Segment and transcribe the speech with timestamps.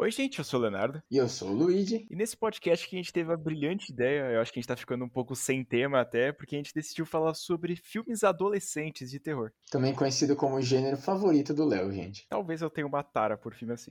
[0.00, 1.02] Oi, gente, eu sou o Leonardo.
[1.10, 2.06] E eu sou o Luigi.
[2.08, 4.68] E nesse podcast que a gente teve a brilhante ideia, eu acho que a gente
[4.68, 9.10] tá ficando um pouco sem tema até, porque a gente decidiu falar sobre filmes adolescentes
[9.10, 9.50] de terror.
[9.68, 12.28] Também conhecido como o gênero favorito do Léo, gente.
[12.28, 13.90] Talvez eu tenha uma tara por filme assim.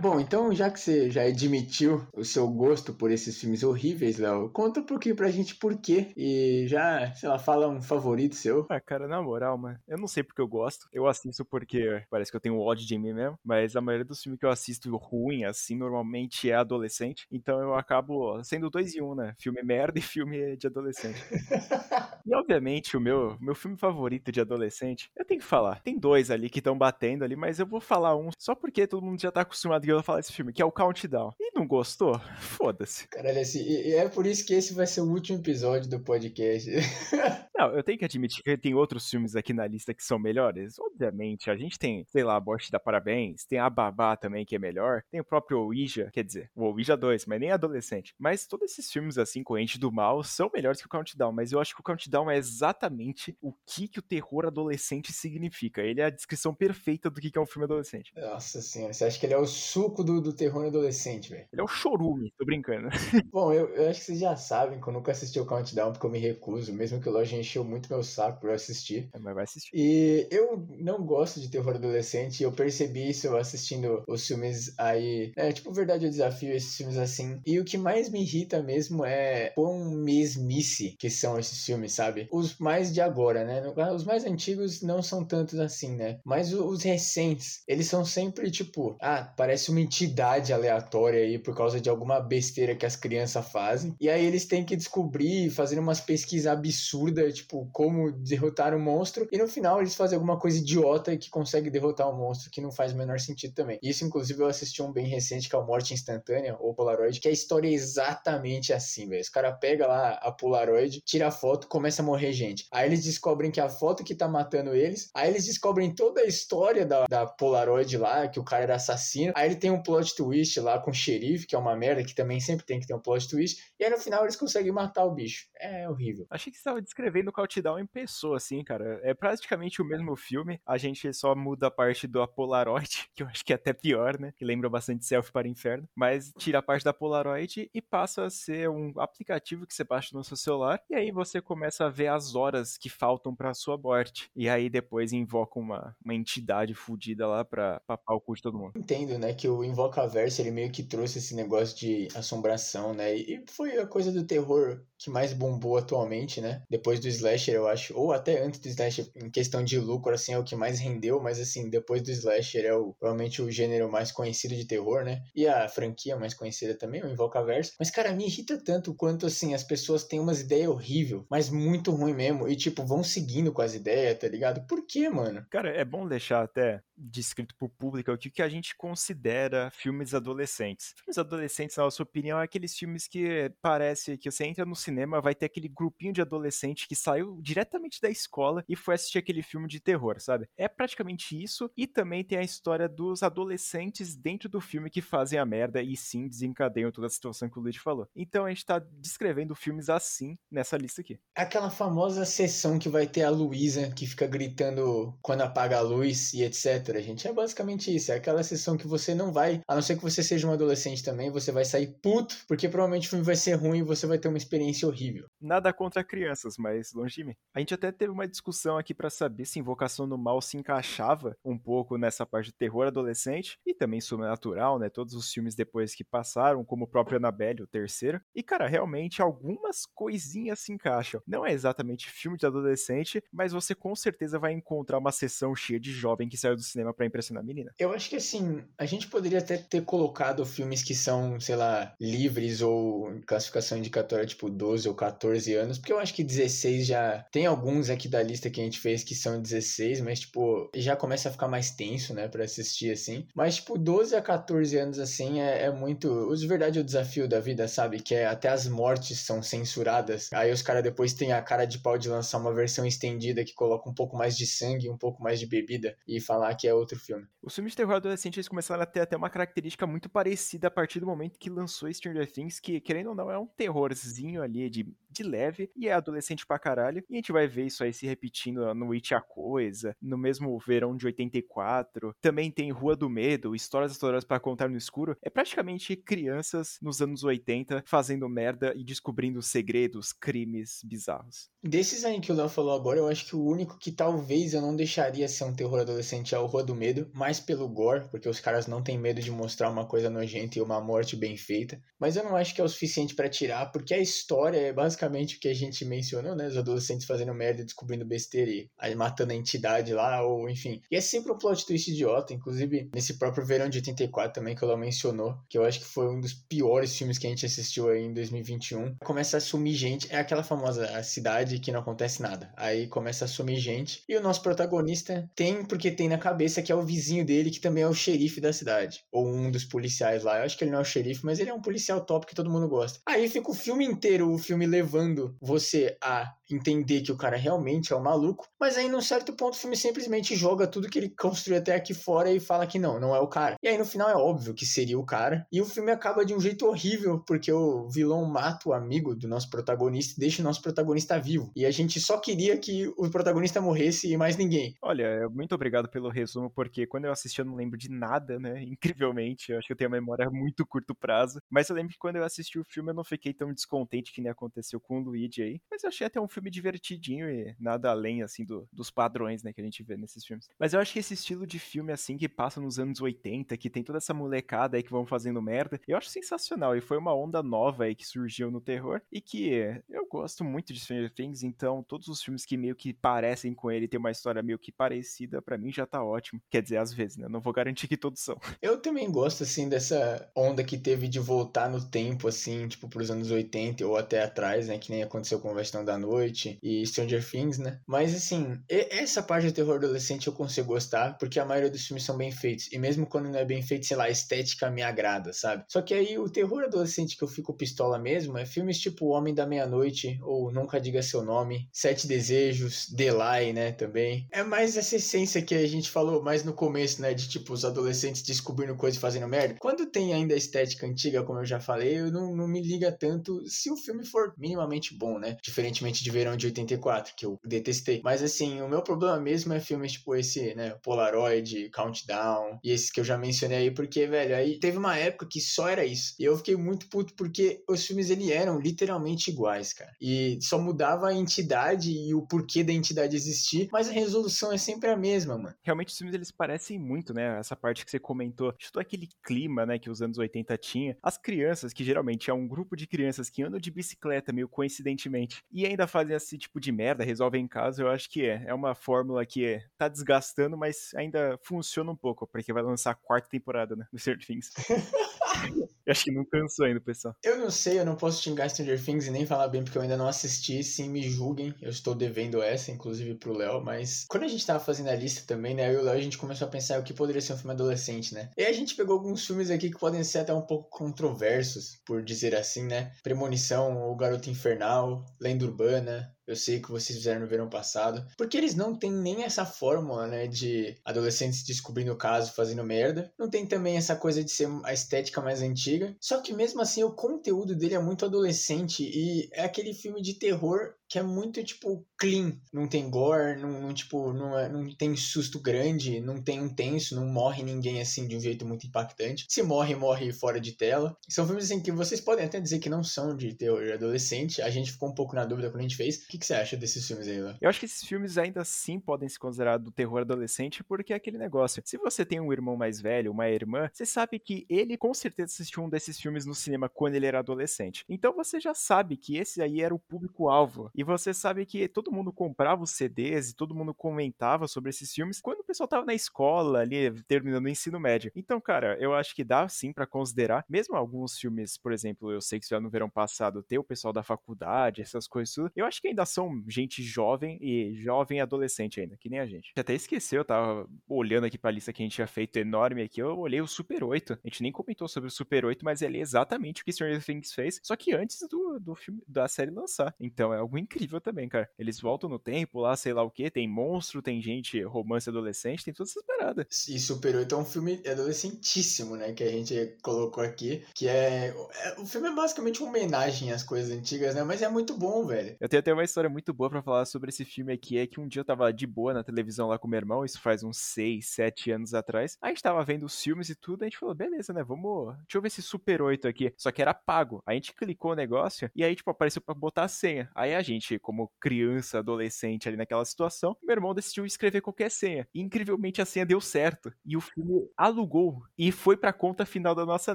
[0.00, 4.48] Bom, então já que você já admitiu o seu gosto por esses filmes horríveis, Léo,
[4.48, 8.66] conta um pouquinho pra gente por quê e já, sei lá, fala um favorito seu.
[8.70, 10.88] Ah, cara, na moral, mano, eu não sei porque eu gosto.
[10.90, 14.22] Eu assisto porque parece que eu tenho ódio de mim mesmo, mas a maioria dos
[14.22, 17.26] filmes que eu assisto ruim, assim, normalmente é adolescente.
[17.30, 19.34] Então eu acabo sendo dois em um, né?
[19.38, 21.22] Filme merda e filme de adolescente.
[22.24, 25.82] e obviamente o meu, meu filme favorito de adolescente, eu tenho que falar.
[25.82, 29.04] Tem dois ali que estão batendo ali, mas eu vou falar um só porque todo
[29.04, 31.32] mundo já tá acostumado vou falar desse filme, que é o Countdown.
[31.38, 32.18] E não gostou?
[32.38, 33.08] Foda-se.
[33.08, 36.70] Caralho, assim, e é por isso que esse vai ser o último episódio do podcast.
[37.60, 40.78] Não, eu tenho que admitir que tem outros filmes aqui na lista que são melhores.
[40.78, 44.56] Obviamente, a gente tem, sei lá, a Bosch da Parabéns, tem a Babá também que
[44.56, 48.14] é melhor, tem o próprio Ouija, quer dizer, o Ouija 2, mas nem adolescente.
[48.18, 51.52] Mas todos esses filmes assim, com Ente do Mal, são melhores que o Countdown, mas
[51.52, 55.82] eu acho que o Countdown é exatamente o que, que o terror adolescente significa.
[55.82, 58.10] Ele é a descrição perfeita do que, que é um filme adolescente.
[58.16, 59.46] Nossa senhora, você acha que ele é o
[59.80, 61.46] suco do, do terror adolescente, velho?
[61.50, 62.88] Ele é o chorume, tô brincando.
[63.32, 66.06] Bom, eu, eu acho que vocês já sabem que eu nunca assisti o Countdown porque
[66.06, 69.08] eu me recuso, mesmo que o Loja encheu muito meu saco pra eu assistir.
[69.12, 69.70] É, mas vai assistir.
[69.74, 75.32] E eu não gosto de terror adolescente, eu percebi isso assistindo os filmes aí.
[75.34, 77.40] É tipo Verdade ou Desafio, esses filmes assim.
[77.46, 82.28] E o que mais me irrita mesmo é quão mesmice que são esses filmes, sabe?
[82.30, 83.62] Os mais de agora, né?
[83.94, 86.18] Os mais antigos não são tantos assim, né?
[86.24, 91.80] Mas os recentes, eles são sempre tipo, ah, parece uma entidade aleatória aí por causa
[91.80, 93.94] de alguma besteira que as crianças fazem.
[94.00, 99.26] E aí eles têm que descobrir, fazer umas pesquisas absurdas, tipo, como derrotar um monstro.
[99.32, 102.60] E no final eles fazem alguma coisa idiota que consegue derrotar o um monstro, que
[102.60, 103.78] não faz o menor sentido também.
[103.82, 107.28] Isso, inclusive, eu assisti um bem recente, que é o Morte Instantânea, ou Polaroid, que
[107.28, 109.20] a história é exatamente assim, velho.
[109.20, 112.66] Os cara pega lá a Polaroid, tira a foto, começa a morrer gente.
[112.72, 116.26] Aí eles descobrem que a foto que tá matando eles, aí eles descobrem toda a
[116.26, 119.32] história da, da Polaroid lá, que o cara era assassino.
[119.34, 122.14] Aí ele tem um plot twist lá com o xerife, que é uma merda, que
[122.14, 123.62] também sempre tem que ter um plot twist.
[123.78, 125.46] E aí no final eles conseguem matar o bicho.
[125.58, 126.26] É horrível.
[126.30, 129.00] Achei que você estava descrevendo o Countdown em pessoa, assim, cara.
[129.02, 130.60] É praticamente o mesmo filme.
[130.66, 134.18] A gente só muda a parte do Polaroid, que eu acho que é até pior,
[134.18, 134.32] né?
[134.36, 135.88] Que lembra bastante Selfie para o Inferno.
[135.94, 140.16] Mas tira a parte da Polaroid e passa a ser um aplicativo que você baixa
[140.16, 140.80] no seu celular.
[140.88, 144.30] E aí você começa a ver as horas que faltam pra sua morte.
[144.34, 148.58] E aí depois invoca uma, uma entidade fodida lá pra papar o cu de todo
[148.58, 148.72] mundo.
[148.76, 149.34] Entendo, né?
[149.34, 153.14] Que o Invocaverse, ele meio que trouxe esse negócio de assombração, né?
[153.14, 156.62] E foi a coisa do terror que mais bombou atualmente, né?
[156.68, 160.32] Depois do slasher, eu acho, ou até antes do slasher, em questão de lucro, assim,
[160.34, 163.90] é o que mais rendeu, mas assim, depois do slasher é o, provavelmente o gênero
[163.90, 165.22] mais conhecido de terror, né?
[165.34, 167.72] E a franquia mais conhecida também, o Invocaverse.
[167.78, 171.90] Mas, cara, me irrita tanto quanto, assim, as pessoas têm umas ideias horríveis, mas muito
[171.92, 174.66] ruim mesmo, e, tipo, vão seguindo com as ideias, tá ligado?
[174.66, 175.46] Por quê, mano?
[175.50, 180.94] Cara, é bom deixar até descrito pro público o que a gente considera filmes adolescentes.
[180.98, 185.20] Filmes adolescentes, na nossa opinião, é aqueles filmes que parece que você entra no cinema,
[185.20, 189.42] vai ter aquele grupinho de adolescente que saiu diretamente da escola e foi assistir aquele
[189.42, 190.48] filme de terror, sabe?
[190.56, 191.70] É praticamente isso.
[191.76, 195.96] E também tem a história dos adolescentes dentro do filme que fazem a merda e
[195.96, 198.08] sim desencadeiam toda a situação que o Luigi falou.
[198.14, 201.18] Então a gente tá descrevendo filmes assim nessa lista aqui.
[201.34, 206.32] Aquela famosa sessão que vai ter a Luísa que fica gritando quando apaga a luz
[206.32, 206.89] e etc.
[206.98, 208.10] Gente, é basicamente isso.
[208.10, 211.04] É aquela sessão que você não vai, a não ser que você seja um adolescente
[211.04, 214.18] também, você vai sair puto, porque provavelmente o filme vai ser ruim e você vai
[214.18, 215.26] ter uma experiência horrível.
[215.40, 217.34] Nada contra crianças, mas longe de mim.
[217.54, 221.36] A gente até teve uma discussão aqui para saber se Invocação do Mal se encaixava
[221.44, 224.88] um pouco nessa parte de terror adolescente e também sobrenatural, né?
[224.88, 228.20] Todos os filmes depois que passaram, como o próprio Annabelle, o terceiro.
[228.34, 231.22] E, cara, realmente algumas coisinhas se encaixam.
[231.26, 235.78] Não é exatamente filme de adolescente, mas você com certeza vai encontrar uma sessão cheia
[235.78, 237.72] de jovem que saiu do cinema para impressionar a menina.
[237.78, 241.94] Eu acho que assim, a gente poderia até ter colocado filmes que são, sei lá,
[242.00, 247.24] livres ou classificação indicatória tipo 12 ou 14 anos, porque eu acho que 16 já
[247.30, 250.96] tem alguns aqui da lista que a gente fez que são 16, mas tipo, já
[250.96, 253.26] começa a ficar mais tenso, né, para assistir assim.
[253.34, 257.28] Mas tipo, 12 a 14 anos assim é, é muito, os verdade é o desafio
[257.28, 260.28] da vida, sabe, que é até as mortes são censuradas.
[260.32, 263.54] Aí os caras depois têm a cara de pau de lançar uma versão estendida que
[263.54, 266.74] coloca um pouco mais de sangue, um pouco mais de bebida e falar que qualquer
[266.74, 267.26] outro filme.
[267.42, 270.70] Os filmes de terror adolescente eles começaram a ter até uma característica muito parecida a
[270.70, 274.68] partir do momento que lançou Stranger Things, que, querendo ou não, é um terrorzinho ali
[274.70, 277.02] de, de leve e é adolescente pra caralho.
[277.08, 280.58] E a gente vai ver isso aí se repetindo no It a Coisa, no mesmo
[280.58, 282.14] verão de 84.
[282.20, 285.16] Também tem Rua do Medo, Histórias Histórias para Contar no Escuro.
[285.22, 291.50] É praticamente crianças nos anos 80 fazendo merda e descobrindo segredos, crimes bizarros.
[291.62, 294.60] Desses aí que o Léo falou agora, eu acho que o único que talvez eu
[294.60, 298.28] não deixaria ser um terror adolescente é o Rua do Medo, mais pelo gore, porque
[298.28, 301.80] os caras não têm medo de mostrar uma coisa nojenta e uma morte bem feita.
[301.98, 305.36] Mas eu não acho que é o suficiente para tirar, porque a história é basicamente
[305.36, 306.46] o que a gente mencionou, né?
[306.46, 310.80] Os adolescentes fazendo merda, descobrindo besteira e aí matando a entidade lá, ou enfim.
[310.90, 314.64] E é sempre um plot twist idiota, inclusive nesse próprio verão de 84 também que
[314.64, 317.88] Léo mencionou, que eu acho que foi um dos piores filmes que a gente assistiu
[317.88, 318.96] aí em 2021.
[319.04, 322.52] Começa a sumir gente, é aquela famosa cidade que não acontece nada.
[322.56, 324.02] Aí começa a sumir gente.
[324.08, 327.60] E o nosso protagonista tem, porque tem na cabeça que é o vizinho dele, que
[327.60, 329.04] também é o xerife da cidade.
[329.12, 330.38] Ou um dos policiais lá.
[330.38, 332.34] Eu acho que ele não é o xerife, mas ele é um policial top que
[332.34, 333.00] todo mundo gosta.
[333.06, 337.92] Aí fica o filme inteiro, o filme levando você a entender que o cara realmente
[337.92, 341.10] é um maluco, mas aí num certo ponto o filme simplesmente joga tudo que ele
[341.16, 343.56] construiu até aqui fora e fala que não, não é o cara.
[343.62, 346.34] E aí no final é óbvio que seria o cara, e o filme acaba de
[346.34, 350.44] um jeito horrível, porque o vilão mata o amigo do nosso protagonista e deixa o
[350.44, 351.50] nosso protagonista vivo.
[351.54, 354.74] E a gente só queria que o protagonista morresse e mais ninguém.
[354.82, 358.62] Olha, muito obrigado pelo resumo, porque quando eu assisti eu não lembro de nada, né?
[358.64, 361.92] Incrivelmente, eu acho que eu tenho a memória a muito curto prazo, mas eu lembro
[361.92, 365.00] que quando eu assisti o filme eu não fiquei tão descontente que nem aconteceu com
[365.00, 368.44] o Luigi aí, mas eu achei até um filme filme divertidinho e nada além, assim,
[368.44, 370.48] do, dos padrões, né, que a gente vê nesses filmes.
[370.58, 373.70] Mas eu acho que esse estilo de filme, assim, que passa nos anos 80, que
[373.70, 376.76] tem toda essa molecada aí que vão fazendo merda, eu acho sensacional.
[376.76, 379.50] E foi uma onda nova aí que surgiu no terror e que
[379.88, 383.70] eu gosto muito de Stranger Things, então todos os filmes que meio que parecem com
[383.70, 386.19] ele, tem uma história meio que parecida, para mim já tá ótimo.
[386.50, 387.26] Quer dizer, às vezes, né?
[387.26, 388.36] Eu não vou garantir que todos são.
[388.60, 393.10] Eu também gosto, assim, dessa onda que teve de voltar no tempo, assim, tipo, pros
[393.10, 394.78] anos 80 ou até atrás, né?
[394.78, 397.80] Que nem aconteceu com o Vestão da Noite e Stranger Things, né?
[397.86, 402.04] Mas assim, essa parte de terror adolescente eu consigo gostar, porque a maioria dos filmes
[402.04, 402.70] são bem feitos.
[402.72, 405.64] E mesmo quando não é bem feito, sei lá, a estética me agrada, sabe?
[405.68, 409.10] Só que aí o terror adolescente que eu fico pistola mesmo é filmes tipo O
[409.10, 413.72] Homem da Meia-Noite, ou Nunca Diga Seu Nome, Sete Desejos, Delay, né?
[413.72, 414.26] Também.
[414.32, 417.14] É mais essa essência que a gente falou mais no começo, né?
[417.14, 419.56] De tipo, os adolescentes descobrindo coisas e fazendo merda.
[419.58, 422.90] Quando tem ainda a estética antiga, como eu já falei, eu não, não me liga
[422.90, 425.36] tanto se o filme for minimamente bom, né?
[425.42, 428.00] Diferentemente de Verão de 84, que eu detestei.
[428.02, 432.90] Mas assim, o meu problema mesmo é filmes tipo esse, né, Polaroid, Countdown, e esses
[432.90, 436.14] que eu já mencionei aí, porque, velho, aí teve uma época que só era isso.
[436.18, 439.90] E eu fiquei muito puto porque os filmes ele eram literalmente iguais, cara.
[440.00, 444.58] E só mudava a entidade e o porquê da entidade existir, mas a resolução é
[444.58, 445.54] sempre a mesma, mano.
[445.62, 447.38] Realmente filmes eles parecem muito, né?
[447.38, 450.96] Essa parte que você comentou, de todo aquele clima, né, que os anos 80 tinha.
[451.02, 455.42] As crianças, que geralmente é um grupo de crianças que andam de bicicleta meio coincidentemente
[455.50, 458.44] e ainda fazem esse tipo de merda, resolvem em casa, eu acho que é.
[458.46, 462.92] É uma fórmula que é, tá desgastando, mas ainda funciona um pouco, porque vai lançar
[462.92, 463.86] a quarta temporada, né?
[463.92, 464.50] Do Stranger Things.
[465.90, 467.16] eu acho que não cansou ainda, pessoal.
[467.22, 469.82] Eu não sei, eu não posso xingar Stranger Things e nem falar bem, porque eu
[469.82, 470.62] ainda não assisti.
[470.62, 471.52] Sim, me julguem.
[471.60, 473.60] Eu estou devendo essa, inclusive, pro Léo.
[473.60, 475.68] Mas quando a gente tava fazendo a lista também, né?
[475.68, 477.52] Eu e o Léo, a gente começou a pensar o que poderia ser um filme
[477.52, 478.30] adolescente, né?
[478.36, 482.02] E a gente pegou alguns filmes aqui que podem ser até um pouco controversos, por
[482.02, 482.92] dizer assim, né?
[483.02, 488.36] Premonição, O Garoto Infernal, Lenda Urbana, eu sei que vocês fizeram no verão passado, porque
[488.36, 493.12] eles não têm nem essa fórmula, né, de adolescentes descobrindo o caso, fazendo merda.
[493.18, 495.96] Não tem também essa coisa de ser a estética mais antiga.
[496.00, 500.14] Só que mesmo assim o conteúdo dele é muito adolescente e é aquele filme de
[500.14, 502.32] terror que é muito, tipo, clean.
[502.52, 506.52] Não tem gore, não, não tipo, não, é, não tem susto grande, não tem um
[506.52, 509.24] tenso, não morre ninguém, assim, de um jeito muito impactante.
[509.28, 510.96] Se morre, morre fora de tela.
[511.08, 514.42] São filmes, assim, que vocês podem até dizer que não são de terror adolescente.
[514.42, 516.02] A gente ficou um pouco na dúvida quando a gente fez.
[516.02, 517.36] O que, que você acha desses filmes aí, Léo?
[517.40, 520.96] Eu acho que esses filmes ainda assim podem se considerar do terror adolescente, porque é
[520.96, 521.62] aquele negócio.
[521.64, 525.32] Se você tem um irmão mais velho, uma irmã, você sabe que ele com certeza
[525.34, 527.84] assistiu um desses filmes no cinema quando ele era adolescente.
[527.88, 530.68] Então você já sabe que esse aí era o público-alvo.
[530.80, 534.90] E você sabe que todo mundo comprava os CDs e todo mundo comentava sobre esses
[534.90, 538.10] filmes quando o pessoal tava na escola ali, terminando o ensino médio.
[538.16, 542.22] Então, cara, eu acho que dá sim para considerar, mesmo alguns filmes, por exemplo, eu
[542.22, 545.66] sei que já no verão passado tem o pessoal da faculdade, essas coisas tudo, eu
[545.66, 549.52] acho que ainda são gente jovem e jovem adolescente ainda, que nem a gente.
[549.58, 553.02] Até esqueceu, eu tava olhando aqui pra lista que a gente tinha feito enorme aqui,
[553.02, 554.14] eu olhei o Super 8.
[554.14, 557.04] A gente nem comentou sobre o Super 8, mas ele é exatamente o que Stranger
[557.04, 559.94] Things fez, só que antes do, do filme, da série lançar.
[560.00, 561.50] Então é algo incrível incrível também, cara.
[561.58, 565.64] Eles voltam no tempo lá, sei lá o que, tem monstro, tem gente, romance adolescente,
[565.64, 566.68] tem todas essas paradas.
[566.68, 569.12] E Super 8 é um filme adolescentíssimo, né?
[569.12, 570.62] Que a gente colocou aqui.
[570.74, 571.28] Que é.
[571.28, 574.22] é o filme é basicamente uma homenagem às coisas antigas, né?
[574.22, 575.36] Mas é muito bom, velho.
[575.40, 577.78] Eu tenho até uma história muito boa para falar sobre esse filme aqui.
[577.78, 580.20] É que um dia eu tava de boa na televisão lá com meu irmão, isso
[580.20, 582.16] faz uns 6, 7 anos atrás.
[582.20, 584.44] A gente tava vendo os filmes e tudo, a gente falou, beleza, né?
[584.44, 584.94] Vamos.
[584.98, 586.32] Deixa eu ver esse Super 8 aqui.
[586.36, 587.22] Só que era pago.
[587.26, 590.10] A gente clicou o negócio e aí, tipo, apareceu pra botar a senha.
[590.14, 595.06] Aí a gente, como criança, adolescente ali naquela situação, meu irmão decidiu escrever qualquer senha.
[595.14, 596.72] E incrivelmente a senha deu certo.
[596.84, 599.94] E o filme alugou e foi pra conta final da nossa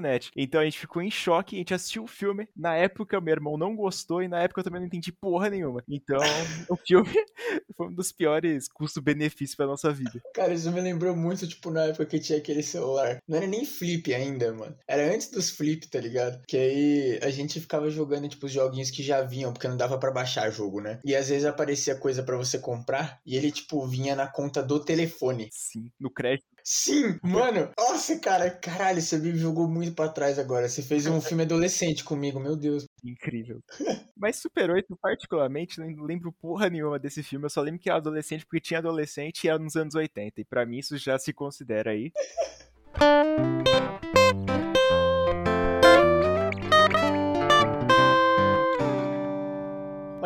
[0.00, 0.30] net.
[0.36, 2.48] Então a gente ficou em choque, a gente assistiu o filme.
[2.56, 5.82] Na época, meu irmão não gostou e na época eu também não entendi porra nenhuma.
[5.88, 6.18] Então,
[6.70, 7.12] o filme
[7.76, 10.20] foi um dos piores custo-benefício pra nossa vida.
[10.34, 13.18] Cara, isso me lembrou muito, tipo, na época que tinha aquele celular.
[13.28, 14.76] Não era nem flip ainda, mano.
[14.88, 16.42] Era antes dos flip, tá ligado?
[16.46, 19.98] Que aí a gente ficava jogando, tipo, os joguinhos que já vinham, porque não dava
[19.98, 21.00] para baixar jogo, né?
[21.04, 24.78] E às vezes aparecia coisa para você comprar e ele, tipo, vinha na conta do
[24.84, 25.48] telefone.
[25.52, 26.46] Sim, no crédito.
[26.68, 27.70] Sim, mano.
[27.78, 30.68] Nossa, cara, caralho, você me jogou muito para trás agora.
[30.68, 32.86] Você fez um filme adolescente comigo, meu Deus.
[33.04, 33.62] Incrível.
[34.16, 37.46] Mas Super 8, particularmente, não lembro porra nenhuma desse filme.
[37.46, 40.40] Eu só lembro que era adolescente porque tinha adolescente e era nos anos 80.
[40.40, 42.12] E para mim isso já se considera aí.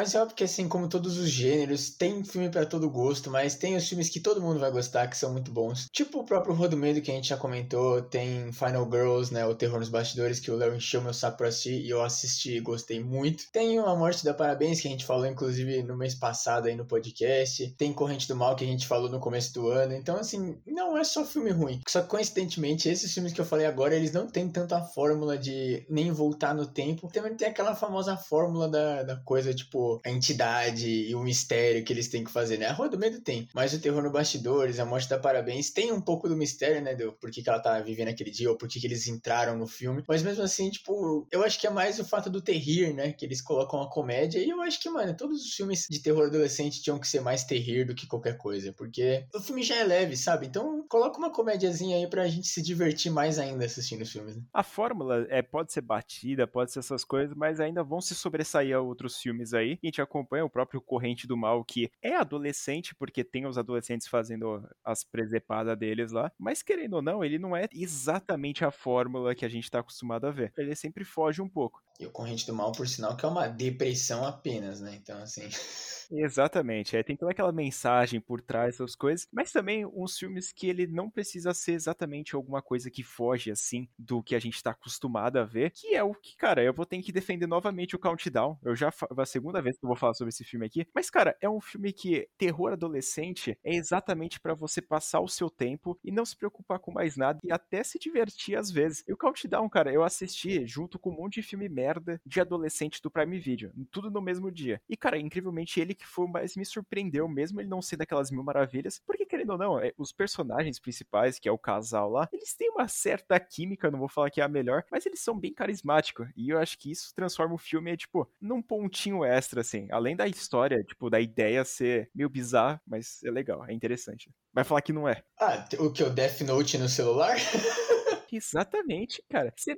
[0.01, 3.55] Mas é óbvio que assim, como todos os gêneros, tem filme para todo gosto, mas
[3.55, 5.89] tem os filmes que todo mundo vai gostar, que são muito bons.
[5.93, 9.55] Tipo o próprio Rodo Medo, que a gente já comentou, tem Final Girls, né, o
[9.55, 12.61] Terror nos Bastidores, que o Léo encheu meu saco pra assistir e eu assisti e
[12.61, 13.45] gostei muito.
[13.53, 16.87] Tem A Morte da Parabéns, que a gente falou inclusive no mês passado aí no
[16.87, 17.69] podcast.
[17.77, 19.93] Tem Corrente do Mal, que a gente falou no começo do ano.
[19.93, 21.79] Então, assim, não é só filme ruim.
[21.87, 25.37] Só que, coincidentemente, esses filmes que eu falei agora, eles não têm tanto a fórmula
[25.37, 27.11] de nem voltar no tempo.
[27.13, 31.93] Também tem aquela famosa fórmula da, da coisa, tipo, a entidade e o mistério que
[31.93, 32.67] eles têm que fazer, né?
[32.67, 35.91] A Rua do Medo tem, mas o Terror no Bastidores, a Morte da Parabéns, tem
[35.93, 36.95] um pouco do mistério, né?
[36.95, 39.57] Do por que, que ela tá vivendo aquele dia, ou por que, que eles entraram
[39.57, 40.05] no filme.
[40.07, 43.13] Mas mesmo assim, tipo, eu acho que é mais o fato do terrir, né?
[43.13, 44.39] Que eles colocam a comédia.
[44.39, 47.45] E eu acho que, mano, todos os filmes de terror adolescente tinham que ser mais
[47.45, 48.73] terrir do que qualquer coisa.
[48.73, 50.47] Porque o filme já é leve, sabe?
[50.47, 54.37] Então coloca uma comédiazinha aí pra gente se divertir mais ainda assistindo os filmes.
[54.37, 54.43] Né?
[54.53, 58.77] A fórmula é, pode ser batida, pode ser essas coisas, mas ainda vão se sobressair
[58.77, 62.95] a outros filmes aí a gente acompanha o próprio Corrente do Mal, que é adolescente,
[62.95, 67.57] porque tem os adolescentes fazendo as presepadas deles lá, mas querendo ou não, ele não
[67.57, 70.53] é exatamente a fórmula que a gente tá acostumado a ver.
[70.57, 71.83] Ele sempre foge um pouco.
[71.99, 74.99] E o Corrente do Mal, por sinal, que é uma depressão apenas, né?
[75.01, 75.49] Então, assim.
[76.13, 80.67] Exatamente, é, tem toda aquela mensagem por trás das coisas, mas também uns filmes que
[80.69, 84.73] ele não precisa ser exatamente alguma coisa que foge assim do que a gente tá
[84.73, 87.99] acostumado a ver, que é o que, cara, eu vou ter que defender novamente o
[87.99, 88.59] Countdown.
[88.65, 91.37] Eu já a segunda vez que eu vou falar sobre esse filme aqui, mas cara,
[91.41, 96.11] é um filme que terror adolescente é exatamente para você passar o seu tempo e
[96.11, 99.05] não se preocupar com mais nada e até se divertir às vezes.
[99.07, 103.01] E o Countdown, cara, eu assisti junto com um monte de filme merda de adolescente
[103.01, 104.83] do Prime Video, tudo no mesmo dia.
[104.89, 108.43] E cara, incrivelmente ele que foi mais me surpreendeu, mesmo ele não ser daquelas mil
[108.43, 112.55] maravilhas, porque querendo ou não, é, os personagens principais, que é o casal lá, eles
[112.55, 115.53] têm uma certa química, não vou falar que é a melhor, mas eles são bem
[115.53, 120.17] carismáticos, e eu acho que isso transforma o filme, tipo, num pontinho extra, assim, além
[120.17, 124.31] da história, tipo, da ideia ser meio bizarra, mas é legal, é interessante.
[124.53, 125.23] Vai falar que não é.
[125.39, 126.03] Ah, o que?
[126.03, 127.37] O Death Note no celular?
[128.33, 129.53] Exatamente, cara.
[129.57, 129.77] Você,